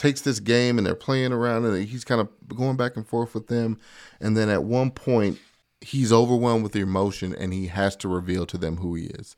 takes 0.03 0.23
this 0.23 0.41
game 0.41 0.79
and 0.79 0.87
they're 0.87 0.97
playing 0.97 1.33
around 1.33 1.65
and 1.65 1.87
he's 1.87 2.05
kind 2.05 2.21
of 2.21 2.29
going 2.49 2.77
back 2.77 2.97
and 2.97 3.07
forth 3.07 3.35
with 3.35 3.47
them. 3.47 3.79
And 4.21 4.37
then 4.37 4.49
at 4.49 4.65
one 4.65 4.91
point, 4.91 5.39
he's 5.81 6.13
overwhelmed 6.13 6.65
with 6.65 6.75
emotion 6.75 7.33
and 7.37 7.53
he 7.53 7.69
has 7.69 7.95
to 7.97 8.09
reveal 8.09 8.45
to 8.47 8.59
them 8.59 8.79
who 8.79 8.97
he 8.97 9.05
is. 9.05 9.37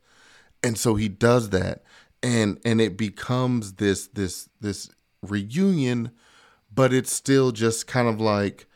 And 0.62 0.78
so 0.78 0.94
he 0.94 1.10
does 1.10 1.50
that. 1.50 1.82
And 2.22 2.58
and 2.64 2.80
it 2.80 2.96
becomes 2.96 3.74
this 3.74 4.06
this 4.06 4.48
this 4.62 4.90
reunion, 5.20 6.10
but 6.74 6.94
it's 6.94 7.12
still 7.12 7.52
just 7.52 7.86
kind 7.86 8.08
of 8.08 8.18
like, 8.18 8.66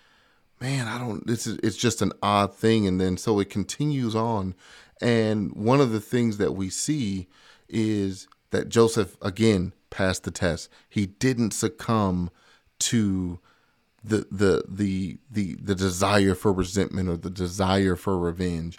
man, 0.61 0.87
I 0.87 0.99
don't 0.99 1.27
this 1.27 1.47
is 1.47 1.59
it's 1.63 1.79
just 1.79 2.03
an 2.03 2.13
odd 2.23 2.55
thing. 2.55 2.87
And 2.87 3.01
then 3.01 3.17
so 3.17 3.41
it 3.41 3.49
continues 3.49 4.15
on. 4.15 4.55
And 5.01 5.53
one 5.53 5.81
of 5.81 5.93
the 5.93 6.01
things 6.01 6.37
that 6.37 6.53
we 6.53 6.69
see 6.69 7.29
is 7.67 8.29
that 8.51 8.69
Joseph 8.69 9.17
again 9.23 9.73
passed 9.91 10.25
the 10.25 10.31
test. 10.31 10.69
He 10.89 11.07
didn't 11.07 11.53
succumb 11.53 12.31
to 12.81 13.41
the 14.03 14.27
the 14.31 14.65
the 14.69 15.19
the 15.31 15.55
the 15.57 15.75
desire 15.75 16.35
for 16.35 16.53
resentment 16.53 17.09
or 17.09 17.17
the 17.17 17.31
desire 17.31 17.97
for 17.97 18.19
revenge. 18.19 18.79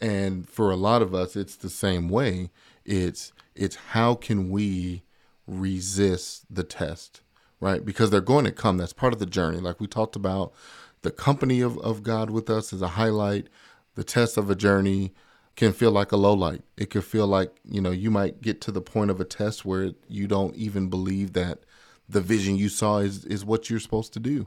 And 0.00 0.48
for 0.48 0.70
a 0.70 0.76
lot 0.76 1.02
of 1.02 1.14
us 1.14 1.36
it's 1.36 1.56
the 1.56 1.70
same 1.70 2.08
way. 2.08 2.50
It's 2.84 3.32
it's 3.54 3.76
how 3.76 4.14
can 4.14 4.50
we 4.50 5.02
resist 5.46 6.44
the 6.48 6.64
test, 6.64 7.20
right? 7.60 7.84
Because 7.84 8.10
they're 8.10 8.20
going 8.20 8.44
to 8.44 8.52
come. 8.52 8.78
That's 8.78 8.92
part 8.92 9.12
of 9.12 9.18
the 9.18 9.26
journey. 9.26 9.58
Like 9.58 9.80
we 9.80 9.86
talked 9.86 10.16
about, 10.16 10.52
the 11.02 11.10
company 11.10 11.60
of, 11.60 11.78
of 11.78 12.02
God 12.02 12.30
with 12.30 12.48
us 12.48 12.72
is 12.72 12.82
a 12.82 12.88
highlight. 12.88 13.48
The 13.96 14.04
test 14.04 14.36
of 14.36 14.48
a 14.48 14.54
journey 14.54 15.12
can 15.60 15.74
feel 15.74 15.90
like 15.90 16.10
a 16.10 16.16
low 16.16 16.32
light. 16.32 16.62
It 16.78 16.88
could 16.88 17.04
feel 17.04 17.26
like, 17.26 17.54
you 17.68 17.82
know, 17.82 17.90
you 17.90 18.10
might 18.10 18.40
get 18.40 18.62
to 18.62 18.72
the 18.72 18.80
point 18.80 19.10
of 19.10 19.20
a 19.20 19.26
test 19.26 19.62
where 19.62 19.92
you 20.08 20.26
don't 20.26 20.56
even 20.56 20.88
believe 20.88 21.34
that 21.34 21.58
the 22.08 22.22
vision 22.22 22.56
you 22.56 22.70
saw 22.70 23.00
is, 23.00 23.26
is 23.26 23.44
what 23.44 23.68
you're 23.68 23.78
supposed 23.78 24.14
to 24.14 24.20
do. 24.20 24.46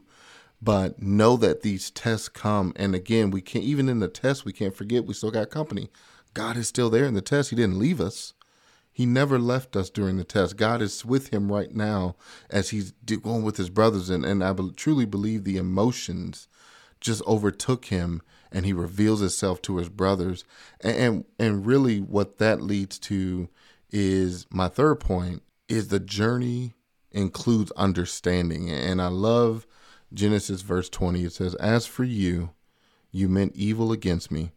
But 0.60 1.04
know 1.04 1.38
that 1.38 1.62
these 1.62 1.91
tests 1.91 2.30
come. 2.30 2.73
And 2.76 2.95
again, 2.95 3.30
we 3.30 3.41
can't, 3.41 3.63
even 3.63 3.89
in 3.89 3.99
the 3.99 4.08
test, 4.08 4.43
we 4.43 4.54
can't 4.54 4.76
forget 4.76 5.06
we 5.06 5.13
still 5.13 5.30
got 5.30 5.52
company. 5.52 5.91
God 6.34 6.58
is 6.58 6.67
still 6.67 6.89
there 6.89 7.06
in 7.06 7.13
the 7.13 7.21
test. 7.21 7.52
He 7.52 7.56
didn't 7.56 7.78
leave 7.78 8.02
us. 8.02 8.34
He 8.91 9.06
never 9.06 9.38
left 9.38 9.76
us 9.76 9.91
during 9.91 10.17
the 10.17 10.23
test. 10.23 10.58
God 10.58 10.82
is 10.82 11.06
with 11.06 11.28
him 11.28 11.52
right 11.52 11.76
now 11.76 12.15
as 12.49 12.71
he's 12.71 12.91
going 13.21 13.43
with 13.43 13.58
his 13.58 13.69
brothers. 13.69 14.10
And, 14.10 14.26
and 14.26 14.43
I 14.43 14.52
truly 14.76 15.06
believe 15.06 15.43
the 15.43 15.58
emotions 15.58 16.47
just 16.99 17.21
overtook 17.28 17.86
him 17.86 18.23
and 18.54 18.66
he 18.66 18.72
reveals 18.72 19.20
himself 19.20 19.62
to 19.63 19.78
his 19.78 19.89
brothers. 19.89 20.46
And, 20.80 20.96
and, 20.96 21.26
and 21.39 21.66
really, 21.66 22.00
what 22.00 22.38
that 22.38 22.62
leads 22.62 23.00
to 23.00 23.50
is 23.92 24.46
my 24.52 24.68
third 24.68 25.00
point 25.00 25.42
is 25.68 25.88
the 25.88 26.00
journey 26.00 26.76
includes 27.12 27.72
understanding. 27.72 28.70
And 28.70 29.02
I 29.02 29.08
love 29.08 29.66
Genesis 30.13 30.62
verse 30.62 30.89
20. 30.89 31.24
It 31.24 31.34
says, 31.34 31.56
As 31.56 31.86
for 31.88 32.04
you, 32.04 32.52
you 33.12 33.28
meant 33.28 33.56
evil 33.56 33.92
against 33.92 34.32
me, 34.32 34.52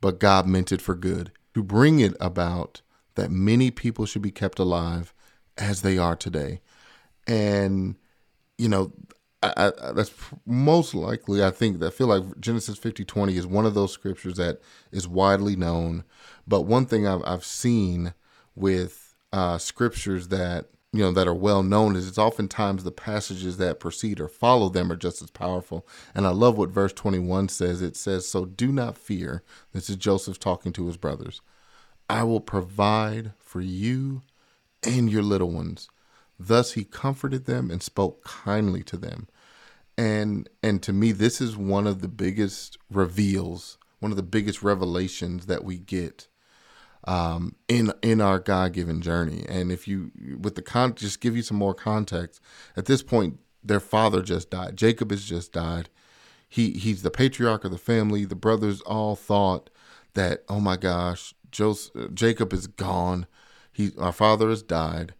but 0.00 0.20
God 0.20 0.46
meant 0.46 0.72
it 0.72 0.82
for 0.82 0.94
good, 0.94 1.32
to 1.54 1.62
bring 1.62 2.00
it 2.00 2.16
about 2.20 2.82
that 3.14 3.30
many 3.30 3.70
people 3.70 4.06
should 4.06 4.22
be 4.22 4.30
kept 4.30 4.58
alive 4.58 5.14
as 5.58 5.82
they 5.82 5.98
are 5.98 6.16
today. 6.16 6.60
And, 7.26 7.96
you 8.58 8.68
know, 8.68 8.92
I, 9.42 9.52
I, 9.56 9.92
that's 9.92 10.12
most 10.46 10.94
likely, 10.94 11.42
I 11.42 11.50
think, 11.50 11.80
that 11.80 11.86
I 11.88 11.90
feel 11.90 12.06
like 12.06 12.22
Genesis 12.40 12.78
50 12.78 13.04
20 13.04 13.36
is 13.36 13.46
one 13.46 13.66
of 13.66 13.74
those 13.74 13.92
scriptures 13.92 14.36
that 14.36 14.60
is 14.92 15.08
widely 15.08 15.56
known. 15.56 16.04
But 16.46 16.62
one 16.62 16.86
thing 16.86 17.06
I've, 17.06 17.22
I've 17.24 17.44
seen 17.44 18.14
with 18.54 19.14
uh, 19.32 19.58
scriptures 19.58 20.28
that, 20.28 20.66
you 20.92 21.00
know, 21.00 21.12
that 21.12 21.26
are 21.26 21.34
well 21.34 21.62
known 21.62 21.96
is 21.96 22.06
it's 22.06 22.18
oftentimes 22.18 22.84
the 22.84 22.92
passages 22.92 23.56
that 23.56 23.80
precede 23.80 24.20
or 24.20 24.28
follow 24.28 24.68
them 24.68 24.92
are 24.92 24.96
just 24.96 25.22
as 25.22 25.30
powerful. 25.30 25.86
And 26.14 26.26
I 26.26 26.30
love 26.30 26.56
what 26.56 26.70
verse 26.70 26.92
21 26.92 27.48
says. 27.48 27.82
It 27.82 27.96
says, 27.96 28.28
So 28.28 28.44
do 28.44 28.70
not 28.70 28.96
fear. 28.96 29.42
This 29.72 29.90
is 29.90 29.96
Joseph 29.96 30.38
talking 30.38 30.72
to 30.74 30.86
his 30.86 30.96
brothers. 30.96 31.40
I 32.08 32.22
will 32.24 32.40
provide 32.40 33.32
for 33.38 33.60
you 33.60 34.22
and 34.82 35.10
your 35.10 35.22
little 35.22 35.50
ones. 35.50 35.88
Thus 36.38 36.72
he 36.72 36.84
comforted 36.84 37.46
them 37.46 37.70
and 37.70 37.82
spoke 37.82 38.24
kindly 38.24 38.82
to 38.84 38.96
them. 38.96 39.28
And 40.02 40.48
and 40.64 40.82
to 40.82 40.92
me 40.92 41.12
this 41.12 41.40
is 41.40 41.56
one 41.56 41.86
of 41.86 42.00
the 42.00 42.08
biggest 42.08 42.76
reveals, 42.90 43.78
one 44.00 44.10
of 44.10 44.16
the 44.16 44.22
biggest 44.24 44.60
revelations 44.60 45.46
that 45.46 45.62
we 45.62 45.78
get 45.78 46.26
um, 47.04 47.54
in 47.68 47.92
in 48.02 48.20
our 48.20 48.40
God 48.40 48.72
given 48.72 49.00
journey. 49.00 49.44
And 49.48 49.70
if 49.70 49.86
you 49.86 50.10
with 50.40 50.56
the 50.56 50.62
con 50.62 50.96
just 50.96 51.20
give 51.20 51.36
you 51.36 51.42
some 51.42 51.56
more 51.56 51.72
context, 51.72 52.40
at 52.76 52.86
this 52.86 53.00
point 53.00 53.38
their 53.62 53.78
father 53.78 54.22
just 54.22 54.50
died. 54.50 54.76
Jacob 54.76 55.12
has 55.12 55.24
just 55.24 55.52
died. 55.52 55.88
He 56.48 56.72
he's 56.72 57.02
the 57.02 57.10
patriarch 57.10 57.64
of 57.64 57.70
the 57.70 57.78
family. 57.78 58.24
The 58.24 58.34
brothers 58.34 58.80
all 58.80 59.14
thought 59.14 59.70
that, 60.14 60.42
oh 60.48 60.58
my 60.58 60.76
gosh, 60.76 61.32
Joseph, 61.52 62.12
Jacob 62.12 62.52
is 62.52 62.66
gone. 62.66 63.28
He, 63.72 63.92
our 63.98 64.12
father 64.12 64.48
has 64.48 64.64
died, 64.64 65.14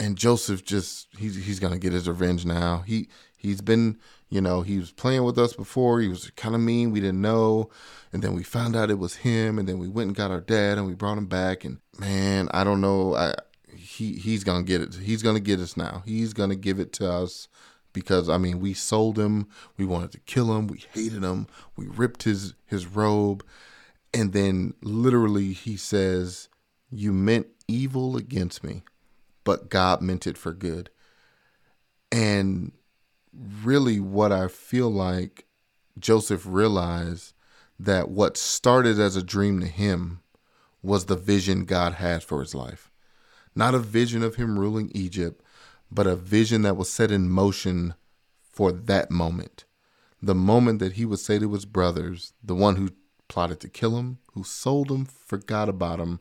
and 0.00 0.16
Joseph 0.16 0.64
just 0.64 1.08
he's 1.18 1.36
he's 1.36 1.60
gonna 1.60 1.78
get 1.78 1.92
his 1.92 2.08
revenge 2.08 2.46
now. 2.46 2.78
He 2.86 3.08
he's 3.42 3.60
been 3.60 3.98
you 4.28 4.40
know 4.40 4.62
he 4.62 4.78
was 4.78 4.92
playing 4.92 5.24
with 5.24 5.38
us 5.38 5.52
before. 5.52 6.00
He 6.00 6.08
was 6.08 6.30
kind 6.30 6.54
of 6.54 6.60
mean. 6.60 6.90
We 6.90 7.00
didn't 7.00 7.20
know, 7.20 7.70
and 8.12 8.22
then 8.22 8.34
we 8.34 8.42
found 8.42 8.76
out 8.76 8.90
it 8.90 8.98
was 8.98 9.16
him, 9.16 9.58
and 9.58 9.68
then 9.68 9.78
we 9.78 9.88
went 9.88 10.08
and 10.08 10.16
got 10.16 10.30
our 10.30 10.40
dad, 10.40 10.78
and 10.78 10.86
we 10.86 10.94
brought 10.94 11.18
him 11.18 11.26
back. 11.26 11.64
And 11.64 11.78
man, 11.98 12.48
I 12.52 12.64
don't 12.64 12.80
know. 12.80 13.14
I 13.14 13.34
he 13.74 14.14
he's 14.14 14.44
gonna 14.44 14.64
get 14.64 14.80
it. 14.80 14.94
He's 14.94 15.22
gonna 15.22 15.40
get 15.40 15.60
us 15.60 15.76
now. 15.76 16.02
He's 16.06 16.32
gonna 16.32 16.56
give 16.56 16.78
it 16.78 16.92
to 16.94 17.10
us 17.10 17.48
because 17.92 18.28
I 18.28 18.38
mean 18.38 18.60
we 18.60 18.72
sold 18.74 19.18
him. 19.18 19.48
We 19.76 19.84
wanted 19.84 20.12
to 20.12 20.20
kill 20.20 20.56
him. 20.56 20.66
We 20.66 20.84
hated 20.92 21.22
him. 21.22 21.46
We 21.76 21.86
ripped 21.86 22.22
his 22.22 22.54
his 22.66 22.86
robe 22.86 23.44
and 24.14 24.32
then 24.32 24.74
literally 24.82 25.52
he 25.52 25.76
says, 25.76 26.48
You 26.90 27.12
meant 27.12 27.46
evil 27.66 28.16
against 28.16 28.62
me, 28.62 28.82
but 29.44 29.70
God 29.70 30.02
meant 30.02 30.26
it 30.26 30.36
for 30.36 30.52
good. 30.52 30.90
And 32.10 32.72
really, 33.32 34.00
what 34.00 34.32
I 34.32 34.48
feel 34.48 34.90
like 34.90 35.46
Joseph 35.98 36.44
realized 36.46 37.34
that 37.78 38.08
what 38.08 38.36
started 38.36 38.98
as 38.98 39.16
a 39.16 39.22
dream 39.22 39.60
to 39.60 39.66
him 39.66 40.20
was 40.82 41.06
the 41.06 41.16
vision 41.16 41.64
God 41.64 41.94
had 41.94 42.22
for 42.22 42.40
his 42.40 42.54
life. 42.54 42.90
Not 43.54 43.74
a 43.74 43.78
vision 43.78 44.22
of 44.22 44.36
him 44.36 44.58
ruling 44.58 44.90
Egypt, 44.94 45.42
but 45.90 46.06
a 46.06 46.16
vision 46.16 46.62
that 46.62 46.76
was 46.76 46.90
set 46.90 47.10
in 47.10 47.28
motion 47.28 47.94
for 48.40 48.72
that 48.72 49.10
moment. 49.10 49.64
The 50.22 50.34
moment 50.34 50.78
that 50.78 50.94
he 50.94 51.04
would 51.04 51.18
say 51.18 51.38
to 51.38 51.52
his 51.52 51.64
brothers, 51.64 52.32
the 52.42 52.54
one 52.54 52.76
who 52.76 52.90
plotted 53.28 53.60
to 53.60 53.68
kill 53.68 53.96
him, 53.98 54.18
who 54.34 54.44
sold 54.44 54.90
him, 54.90 55.04
forgot 55.04 55.68
about 55.68 56.00
him 56.00 56.20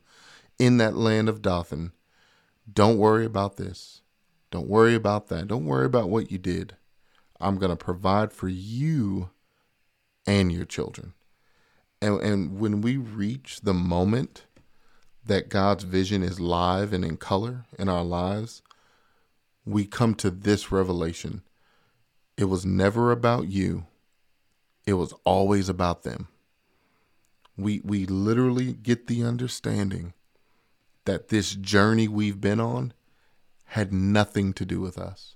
in 0.58 0.78
that 0.78 0.96
land 0.96 1.30
of 1.30 1.42
Dothan. 1.42 1.92
Don't 2.72 2.98
worry 2.98 3.26
about 3.26 3.58
this. 3.58 4.02
Don't 4.50 4.68
worry 4.68 4.96
about 4.96 5.28
that. 5.28 5.48
Don't 5.48 5.66
worry 5.66 5.86
about 5.86 6.10
what 6.10 6.32
you 6.32 6.38
did. 6.38 6.76
I'm 7.42 7.58
going 7.58 7.70
to 7.72 7.76
provide 7.76 8.34
for 8.34 8.48
you 8.48 9.30
and 10.26 10.52
your 10.52 10.66
children. 10.66 11.14
And, 12.02 12.22
and 12.22 12.60
when 12.60 12.82
we 12.82 12.98
reach 12.98 13.62
the 13.62 13.74
moment 13.74 14.46
that 15.26 15.50
God's 15.50 15.84
vision 15.84 16.24
is 16.24 16.40
live 16.40 16.94
and 16.94 17.06
in 17.06 17.18
color 17.18 17.66
in 17.78 17.90
our 17.90 18.04
lives, 18.04 18.62
we 19.66 19.86
come 19.86 20.16
to 20.16 20.32
this 20.32 20.72
revelation. 20.72 21.44
It 22.38 22.46
was 22.46 22.66
never 22.66 23.12
about 23.12 23.48
you, 23.48 23.86
it 24.86 24.94
was 24.94 25.14
always 25.26 25.70
about 25.70 26.04
them 26.04 26.28
we 27.58 27.82
we 27.84 28.06
literally 28.06 28.74
get 28.74 29.08
the 29.08 29.24
understanding 29.24 30.14
that 31.06 31.30
this 31.30 31.56
journey 31.56 32.08
we've 32.08 32.42
been 32.42 32.60
on 32.60 32.94
had 33.66 33.94
nothing 33.94 34.54
to 34.54 34.66
do 34.66 34.80
with 34.80 34.98
us. 34.98 35.36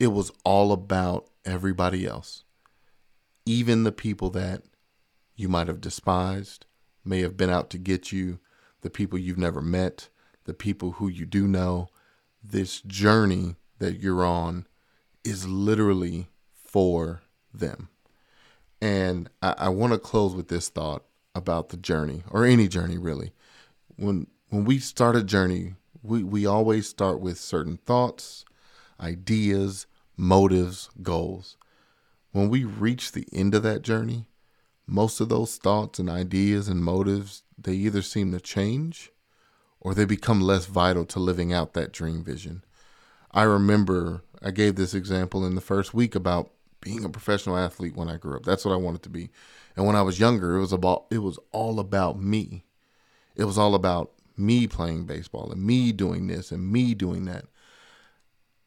It 0.00 0.08
was 0.08 0.32
all 0.44 0.72
about 0.72 1.28
everybody 1.44 2.06
else. 2.06 2.42
Even 3.46 3.84
the 3.84 3.92
people 3.92 4.30
that 4.30 4.62
you 5.36 5.48
might 5.48 5.68
have 5.68 5.80
despised, 5.80 6.66
may 7.04 7.20
have 7.20 7.36
been 7.36 7.50
out 7.50 7.70
to 7.70 7.78
get 7.78 8.10
you, 8.10 8.38
the 8.80 8.90
people 8.90 9.18
you've 9.18 9.38
never 9.38 9.60
met, 9.60 10.08
the 10.44 10.54
people 10.54 10.92
who 10.92 11.08
you 11.08 11.26
do 11.26 11.46
know. 11.46 11.88
This 12.42 12.80
journey 12.80 13.56
that 13.78 14.00
you're 14.00 14.24
on 14.24 14.66
is 15.24 15.46
literally 15.46 16.28
for 16.52 17.22
them. 17.52 17.88
And 18.80 19.28
I, 19.42 19.54
I 19.58 19.68
want 19.68 19.92
to 19.92 19.98
close 19.98 20.34
with 20.34 20.48
this 20.48 20.68
thought 20.68 21.04
about 21.34 21.68
the 21.68 21.76
journey 21.76 22.22
or 22.30 22.44
any 22.44 22.68
journey 22.68 22.98
really. 22.98 23.32
When 23.96 24.26
when 24.48 24.64
we 24.64 24.78
start 24.78 25.14
a 25.14 25.22
journey, 25.22 25.74
we, 26.02 26.24
we 26.24 26.44
always 26.44 26.88
start 26.88 27.20
with 27.20 27.38
certain 27.38 27.76
thoughts, 27.76 28.44
ideas, 28.98 29.86
motives, 30.20 30.90
goals. 31.02 31.56
When 32.32 32.50
we 32.50 32.62
reach 32.64 33.12
the 33.12 33.26
end 33.32 33.54
of 33.54 33.62
that 33.62 33.82
journey, 33.82 34.26
most 34.86 35.20
of 35.20 35.30
those 35.30 35.56
thoughts 35.56 35.98
and 35.98 36.10
ideas 36.10 36.68
and 36.68 36.84
motives, 36.84 37.42
they 37.58 37.72
either 37.72 38.02
seem 38.02 38.30
to 38.32 38.40
change 38.40 39.10
or 39.80 39.94
they 39.94 40.04
become 40.04 40.40
less 40.40 40.66
vital 40.66 41.06
to 41.06 41.18
living 41.18 41.52
out 41.52 41.72
that 41.72 41.92
dream 41.92 42.22
vision. 42.22 42.62
I 43.32 43.44
remember 43.44 44.22
I 44.42 44.50
gave 44.50 44.76
this 44.76 44.94
example 44.94 45.46
in 45.46 45.54
the 45.54 45.60
first 45.60 45.94
week 45.94 46.14
about 46.14 46.50
being 46.80 47.04
a 47.04 47.08
professional 47.08 47.56
athlete 47.56 47.96
when 47.96 48.08
I 48.08 48.16
grew 48.16 48.36
up. 48.36 48.44
That's 48.44 48.64
what 48.64 48.74
I 48.74 48.76
wanted 48.78 49.02
to 49.04 49.10
be. 49.10 49.30
And 49.76 49.86
when 49.86 49.96
I 49.96 50.02
was 50.02 50.20
younger, 50.20 50.56
it 50.56 50.60
was 50.60 50.72
about 50.72 51.06
it 51.10 51.18
was 51.18 51.38
all 51.52 51.80
about 51.80 52.20
me. 52.20 52.64
It 53.36 53.44
was 53.44 53.56
all 53.56 53.74
about 53.74 54.12
me 54.36 54.66
playing 54.66 55.04
baseball 55.04 55.50
and 55.50 55.62
me 55.62 55.92
doing 55.92 56.26
this 56.26 56.52
and 56.52 56.70
me 56.70 56.94
doing 56.94 57.24
that. 57.26 57.46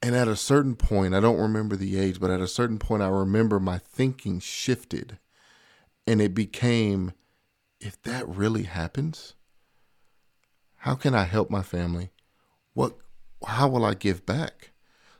And 0.03 0.17
at 0.17 0.27
a 0.27 0.35
certain 0.35 0.75
point, 0.75 1.15
I 1.15 1.21
don't 1.21 1.39
remember 1.39 1.77
the 1.77 1.97
age, 1.97 2.19
but 2.19 2.29
at 2.29 2.41
a 2.41 2.47
certain 2.47 2.77
point 2.77 3.01
I 3.01 3.07
remember 3.07 3.57
my 3.57 3.77
thinking 3.77 4.41
shifted 4.41 5.17
and 6.05 6.21
it 6.21 6.33
became 6.33 7.13
if 7.79 8.01
that 8.03 8.27
really 8.27 8.63
happens, 8.63 9.33
how 10.79 10.95
can 10.95 11.15
I 11.15 11.23
help 11.23 11.49
my 11.49 11.61
family? 11.61 12.11
What 12.73 12.97
how 13.47 13.69
will 13.69 13.85
I 13.85 13.93
give 13.93 14.25
back? 14.25 14.71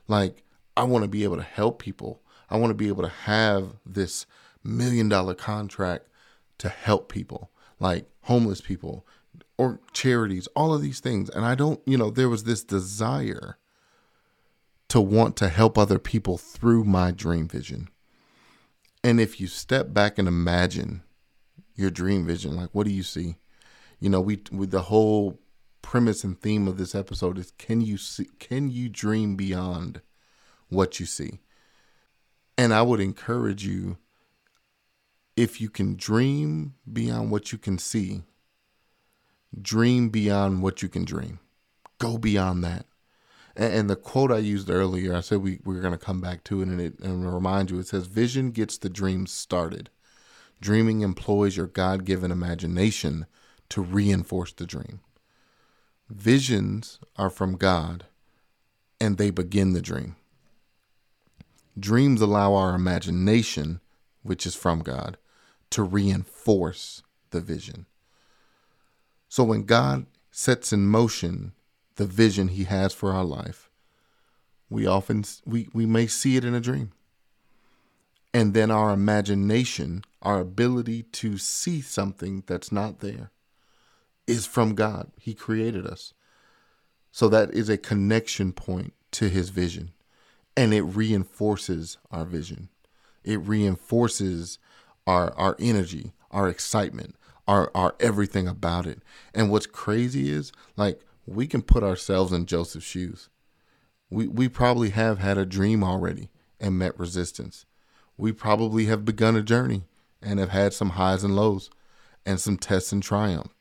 Like 0.06 0.44
I 0.76 0.84
want 0.84 1.02
to 1.02 1.08
be 1.08 1.24
able 1.24 1.36
to 1.36 1.42
help 1.42 1.78
people. 1.78 2.20
I 2.50 2.58
want 2.58 2.70
to 2.70 2.74
be 2.74 2.88
able 2.88 3.04
to 3.04 3.08
have 3.08 3.76
this 3.86 4.26
million 4.62 5.08
dollar 5.08 5.34
contract 5.34 6.08
to 6.58 6.68
help 6.68 7.10
people, 7.10 7.50
like 7.80 8.06
homeless 8.24 8.60
people 8.60 9.06
or 9.56 9.80
charities, 9.94 10.46
all 10.48 10.74
of 10.74 10.82
these 10.82 11.00
things. 11.00 11.30
And 11.30 11.46
I 11.46 11.54
don't, 11.54 11.80
you 11.86 11.96
know, 11.96 12.10
there 12.10 12.28
was 12.28 12.44
this 12.44 12.62
desire 12.62 13.56
to 14.94 15.00
want 15.00 15.34
to 15.34 15.48
help 15.48 15.76
other 15.76 15.98
people 15.98 16.38
through 16.38 16.84
my 16.84 17.10
dream 17.10 17.48
vision. 17.48 17.88
And 19.02 19.20
if 19.20 19.40
you 19.40 19.48
step 19.48 19.92
back 19.92 20.18
and 20.18 20.28
imagine 20.28 21.02
your 21.74 21.90
dream 21.90 22.24
vision, 22.24 22.54
like 22.54 22.68
what 22.70 22.86
do 22.86 22.92
you 22.92 23.02
see? 23.02 23.34
You 23.98 24.08
know, 24.08 24.20
we 24.20 24.40
with 24.52 24.70
the 24.70 24.82
whole 24.82 25.40
premise 25.82 26.22
and 26.22 26.40
theme 26.40 26.68
of 26.68 26.76
this 26.76 26.94
episode 26.94 27.38
is 27.38 27.50
can 27.58 27.80
you 27.80 27.96
see 27.96 28.28
can 28.38 28.70
you 28.70 28.88
dream 28.88 29.34
beyond 29.34 30.00
what 30.68 31.00
you 31.00 31.06
see? 31.06 31.40
And 32.56 32.72
I 32.72 32.82
would 32.82 33.00
encourage 33.00 33.66
you 33.66 33.98
if 35.36 35.60
you 35.60 35.70
can 35.70 35.96
dream 35.96 36.74
beyond 36.92 37.32
what 37.32 37.50
you 37.50 37.58
can 37.58 37.78
see, 37.78 38.22
dream 39.60 40.10
beyond 40.10 40.62
what 40.62 40.82
you 40.82 40.88
can 40.88 41.04
dream. 41.04 41.40
Go 41.98 42.16
beyond 42.16 42.62
that. 42.62 42.86
And, 43.56 43.72
and 43.72 43.90
the 43.90 43.96
quote 43.96 44.32
I 44.32 44.38
used 44.38 44.70
earlier, 44.70 45.14
I 45.14 45.20
said 45.20 45.38
we, 45.38 45.60
we 45.64 45.76
are 45.76 45.80
going 45.80 45.92
to 45.92 45.98
come 45.98 46.20
back 46.20 46.44
to 46.44 46.60
it 46.60 46.68
and, 46.68 46.80
it 46.80 46.98
and 47.00 47.32
remind 47.32 47.70
you 47.70 47.78
it 47.78 47.88
says, 47.88 48.06
Vision 48.06 48.50
gets 48.50 48.78
the 48.78 48.88
dream 48.88 49.26
started. 49.26 49.90
Dreaming 50.60 51.00
employs 51.02 51.56
your 51.56 51.66
God 51.66 52.04
given 52.04 52.30
imagination 52.30 53.26
to 53.70 53.82
reinforce 53.82 54.52
the 54.52 54.66
dream. 54.66 55.00
Visions 56.08 56.98
are 57.16 57.30
from 57.30 57.56
God 57.56 58.04
and 59.00 59.18
they 59.18 59.30
begin 59.30 59.72
the 59.72 59.82
dream. 59.82 60.16
Dreams 61.78 62.20
allow 62.20 62.54
our 62.54 62.74
imagination, 62.74 63.80
which 64.22 64.46
is 64.46 64.54
from 64.54 64.80
God, 64.80 65.16
to 65.70 65.82
reinforce 65.82 67.02
the 67.30 67.40
vision. 67.40 67.86
So 69.28 69.42
when 69.42 69.64
God 69.64 70.06
sets 70.30 70.72
in 70.72 70.86
motion 70.86 71.52
the 71.96 72.06
vision 72.06 72.48
he 72.48 72.64
has 72.64 72.92
for 72.92 73.12
our 73.12 73.24
life, 73.24 73.70
we 74.68 74.86
often 74.86 75.24
we, 75.44 75.68
we 75.72 75.86
may 75.86 76.06
see 76.06 76.36
it 76.36 76.44
in 76.44 76.54
a 76.54 76.60
dream. 76.60 76.92
And 78.32 78.52
then 78.52 78.70
our 78.70 78.90
imagination, 78.90 80.02
our 80.20 80.40
ability 80.40 81.04
to 81.04 81.38
see 81.38 81.80
something 81.80 82.42
that's 82.46 82.72
not 82.72 82.98
there 82.98 83.30
is 84.26 84.46
from 84.46 84.74
God. 84.74 85.12
He 85.20 85.34
created 85.34 85.86
us. 85.86 86.14
So 87.12 87.28
that 87.28 87.54
is 87.54 87.68
a 87.68 87.78
connection 87.78 88.52
point 88.52 88.92
to 89.12 89.28
his 89.28 89.50
vision. 89.50 89.92
And 90.56 90.74
it 90.74 90.82
reinforces 90.82 91.98
our 92.10 92.24
vision. 92.24 92.70
It 93.22 93.38
reinforces 93.38 94.58
our 95.06 95.32
our 95.34 95.56
energy, 95.58 96.12
our 96.30 96.48
excitement, 96.48 97.14
our 97.46 97.70
our 97.74 97.94
everything 98.00 98.48
about 98.48 98.86
it. 98.86 99.00
And 99.34 99.50
what's 99.50 99.66
crazy 99.66 100.30
is 100.30 100.52
like 100.76 101.00
we 101.26 101.46
can 101.46 101.62
put 101.62 101.82
ourselves 101.82 102.32
in 102.32 102.46
Joseph's 102.46 102.84
shoes. 102.84 103.28
We 104.10 104.26
we 104.26 104.48
probably 104.48 104.90
have 104.90 105.18
had 105.18 105.38
a 105.38 105.46
dream 105.46 105.82
already 105.82 106.30
and 106.60 106.78
met 106.78 106.98
resistance. 106.98 107.66
We 108.16 108.32
probably 108.32 108.86
have 108.86 109.04
begun 109.04 109.36
a 109.36 109.42
journey 109.42 109.84
and 110.22 110.38
have 110.38 110.50
had 110.50 110.72
some 110.72 110.90
highs 110.90 111.24
and 111.24 111.34
lows 111.34 111.70
and 112.24 112.40
some 112.40 112.56
tests 112.56 112.92
and 112.92 113.02
triumph. 113.02 113.54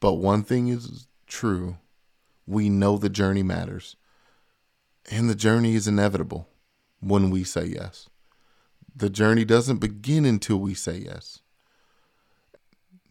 But 0.00 0.14
one 0.14 0.42
thing 0.42 0.68
is 0.68 1.06
true. 1.26 1.78
We 2.46 2.68
know 2.68 2.98
the 2.98 3.08
journey 3.08 3.42
matters. 3.42 3.96
And 5.10 5.28
the 5.28 5.34
journey 5.34 5.74
is 5.74 5.88
inevitable 5.88 6.48
when 7.00 7.30
we 7.30 7.44
say 7.44 7.64
yes 7.64 8.08
the 8.98 9.08
journey 9.08 9.44
doesn't 9.44 9.78
begin 9.78 10.24
until 10.24 10.56
we 10.56 10.74
say 10.74 10.98
yes. 10.98 11.40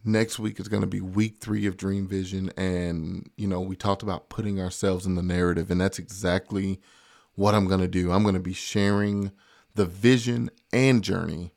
Next 0.04 0.38
week 0.38 0.60
is 0.60 0.68
going 0.68 0.82
to 0.82 0.86
be 0.86 1.00
week 1.00 1.36
three 1.40 1.66
of 1.66 1.76
Dream 1.76 2.06
Vision. 2.06 2.50
And, 2.56 3.30
you 3.36 3.48
know, 3.48 3.60
we 3.60 3.76
talked 3.76 4.02
about 4.02 4.28
putting 4.28 4.60
ourselves 4.60 5.06
in 5.06 5.16
the 5.16 5.22
narrative, 5.22 5.70
and 5.70 5.80
that's 5.80 5.98
exactly 5.98 6.80
what 7.34 7.54
I'm 7.54 7.66
going 7.66 7.80
to 7.80 7.88
do. 7.88 8.12
I'm 8.12 8.22
going 8.22 8.34
to 8.34 8.40
be 8.40 8.52
sharing 8.52 9.32
the 9.74 9.86
vision 9.86 10.50
and 10.72 11.02
journey 11.02 11.54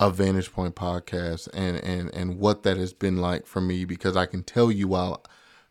of 0.00 0.16
Vantage 0.16 0.52
Point 0.52 0.76
podcast 0.76 1.48
and, 1.52 1.76
and, 1.78 2.14
and 2.14 2.38
what 2.38 2.62
that 2.62 2.76
has 2.76 2.92
been 2.92 3.16
like 3.16 3.46
for 3.46 3.60
me 3.60 3.84
because 3.84 4.16
I 4.16 4.26
can 4.26 4.42
tell 4.42 4.70
you 4.70 4.88
while 4.88 5.24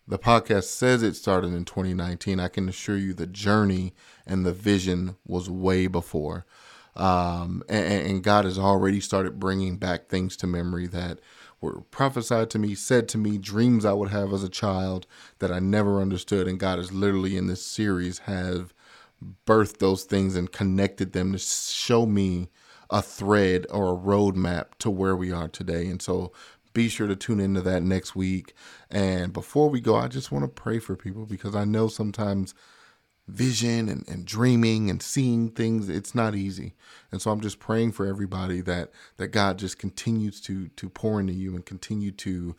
the 0.08 0.20
podcast 0.20 0.66
says 0.66 1.04
it 1.04 1.16
started 1.16 1.54
in 1.54 1.66
2019, 1.66 2.40
I 2.40 2.48
can 2.48 2.68
assure 2.70 2.98
you 2.98 3.14
the 3.14 3.28
journey 3.28 3.94
and 4.26 4.46
the 4.46 4.54
vision 4.54 5.18
was 5.26 5.50
way 5.50 5.88
before. 5.88 6.46
Um, 6.96 7.62
and, 7.70 8.08
and 8.08 8.24
God 8.24 8.46
has 8.46 8.58
already 8.58 9.00
started 9.00 9.40
bringing 9.40 9.78
back 9.78 10.08
things 10.08 10.36
to 10.38 10.48
memory 10.48 10.88
that 10.88 11.20
were 11.62 11.82
prophesied 11.82 12.50
to 12.52 12.60
me, 12.60 12.76
said 12.76 13.08
to 13.10 13.18
me, 13.18 13.38
dreams 13.38 13.86
I 13.86 13.94
would 13.94 14.10
have 14.10 14.32
as 14.34 14.44
a 14.44 14.50
child 14.50 15.08
that 15.40 15.52
I 15.52 15.60
never 15.60 16.00
understood. 16.02 16.48
And 16.48 16.60
God 16.60 16.78
has 16.78 16.92
literally 16.92 17.36
in 17.36 17.48
this 17.48 17.66
series 17.66 18.20
have 18.20 18.74
birthed 19.46 19.78
those 19.78 20.04
things 20.04 20.36
and 20.36 20.52
connected 20.52 21.14
them 21.14 21.32
to 21.32 21.40
show 21.40 22.06
me 22.06 22.50
a 22.90 23.02
thread 23.02 23.66
or 23.70 23.94
a 23.94 23.98
roadmap 23.98 24.68
to 24.80 24.90
where 24.90 25.16
we 25.16 25.32
are 25.32 25.48
today. 25.48 25.88
And 25.88 26.02
so 26.02 26.32
be 26.74 26.90
sure 26.90 27.08
to 27.08 27.16
tune 27.16 27.40
into 27.40 27.62
that 27.62 27.82
next 27.82 28.16
week. 28.16 28.54
And 28.92 29.34
before 29.34 29.70
we 29.70 29.82
go, 29.82 29.96
I 29.96 30.08
just 30.08 30.32
want 30.32 30.46
to 30.46 30.50
pray 30.50 30.80
for 30.80 30.96
people 30.96 31.26
because 31.26 31.56
I 31.56 31.66
know 31.66 31.88
sometimes 31.88 32.54
vision 33.28 33.90
and, 33.90 34.08
and 34.08 34.26
dreaming 34.26 34.90
and 34.90 35.02
seeing 35.02 35.50
things 35.50 35.90
it's 35.90 36.16
not 36.16 36.36
easy. 36.36 36.74
And 37.12 37.22
so 37.22 37.32
i'm 37.32 37.42
just 37.42 37.60
praying 37.60 37.92
for 37.92 38.06
everybody 38.06 38.62
that 38.62 38.92
that 39.18 39.30
god 39.30 39.60
just 39.60 39.78
continues 39.78 40.40
to 40.42 40.70
to 40.70 40.90
pour 40.90 41.20
into 41.20 41.34
you 41.34 41.56
and 41.56 41.66
continue 41.66 42.12
to 42.12 42.56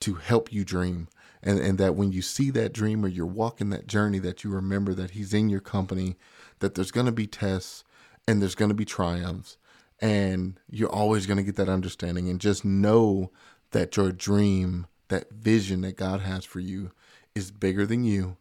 to 0.00 0.14
help 0.14 0.52
you 0.52 0.64
dream. 0.64 1.08
And 1.42 1.58
and 1.58 1.78
that 1.78 1.96
when 1.96 2.12
you 2.12 2.22
see 2.22 2.50
that 2.50 2.72
dream 2.72 3.04
or 3.04 3.08
you're 3.08 3.26
walking 3.26 3.70
that 3.70 3.88
journey 3.88 4.20
that 4.20 4.44
you 4.44 4.50
remember 4.50 4.94
that 4.94 5.10
he's 5.12 5.34
in 5.34 5.48
your 5.48 5.60
company 5.60 6.16
that 6.60 6.74
there's 6.74 6.92
going 6.92 7.06
to 7.06 7.12
be 7.12 7.26
tests 7.26 7.82
and 8.28 8.40
there's 8.40 8.54
going 8.54 8.68
to 8.70 8.74
be 8.74 8.84
triumphs. 8.84 9.56
And 10.00 10.58
you're 10.68 10.92
always 10.92 11.26
going 11.26 11.36
to 11.36 11.44
get 11.44 11.56
that 11.56 11.68
understanding 11.68 12.28
and 12.28 12.40
just 12.40 12.64
know 12.64 13.30
that 13.72 13.96
your 13.96 14.12
dream 14.12 14.86
that 15.08 15.30
vision 15.30 15.82
that 15.82 15.96
god 15.96 16.20
has 16.20 16.44
for 16.44 16.60
you 16.60 16.92
is 17.34 17.50
bigger 17.50 17.84
than 17.86 18.04
you 18.04 18.36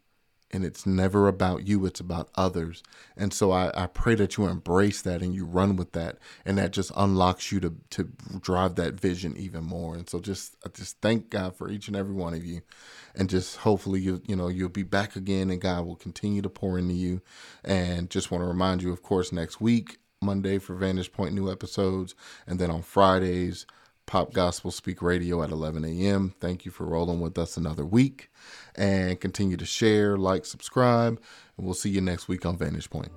and 0.51 0.63
it's 0.63 0.85
never 0.85 1.27
about 1.27 1.67
you 1.67 1.85
it's 1.85 1.99
about 1.99 2.29
others. 2.35 2.83
And 3.17 3.33
so 3.33 3.51
I, 3.51 3.71
I 3.75 3.87
pray 3.87 4.15
that 4.15 4.37
you 4.37 4.47
embrace 4.47 5.01
that 5.01 5.21
and 5.21 5.33
you 5.33 5.45
run 5.45 5.75
with 5.75 5.93
that 5.93 6.17
and 6.45 6.57
that 6.57 6.71
just 6.71 6.91
unlocks 6.95 7.51
you 7.51 7.59
to 7.61 7.75
to 7.91 8.09
drive 8.39 8.75
that 8.75 8.95
vision 8.95 9.35
even 9.37 9.63
more. 9.63 9.95
And 9.95 10.09
so 10.09 10.19
just 10.19 10.55
just 10.73 10.99
thank 11.01 11.29
god 11.29 11.55
for 11.55 11.69
each 11.69 11.87
and 11.87 11.95
every 11.95 12.13
one 12.13 12.33
of 12.33 12.45
you. 12.45 12.61
And 13.15 13.29
just 13.29 13.57
hopefully 13.57 14.01
you 14.01 14.21
you 14.25 14.35
know 14.35 14.47
you'll 14.47 14.69
be 14.69 14.83
back 14.83 15.15
again 15.15 15.49
and 15.49 15.61
god 15.61 15.85
will 15.85 15.95
continue 15.95 16.41
to 16.41 16.49
pour 16.49 16.77
into 16.77 16.93
you. 16.93 17.21
And 17.63 18.09
just 18.09 18.31
want 18.31 18.43
to 18.43 18.47
remind 18.47 18.81
you 18.81 18.91
of 18.91 19.01
course 19.01 19.31
next 19.31 19.61
week 19.61 19.97
monday 20.23 20.59
for 20.59 20.75
vantage 20.75 21.11
point 21.11 21.33
new 21.33 21.51
episodes 21.51 22.13
and 22.45 22.59
then 22.59 22.69
on 22.69 22.83
fridays 22.83 23.65
Pop 24.11 24.33
Gospel 24.33 24.71
Speak 24.71 25.01
Radio 25.01 25.41
at 25.41 25.51
11 25.51 25.85
a.m. 25.85 26.33
Thank 26.41 26.65
you 26.65 26.71
for 26.71 26.85
rolling 26.85 27.21
with 27.21 27.37
us 27.37 27.55
another 27.55 27.85
week 27.85 28.29
and 28.75 29.17
continue 29.21 29.55
to 29.55 29.63
share, 29.63 30.17
like, 30.17 30.45
subscribe, 30.45 31.17
and 31.55 31.65
we'll 31.65 31.73
see 31.73 31.91
you 31.91 32.01
next 32.01 32.27
week 32.27 32.45
on 32.45 32.57
Vantage 32.57 32.89
Point. 32.89 33.07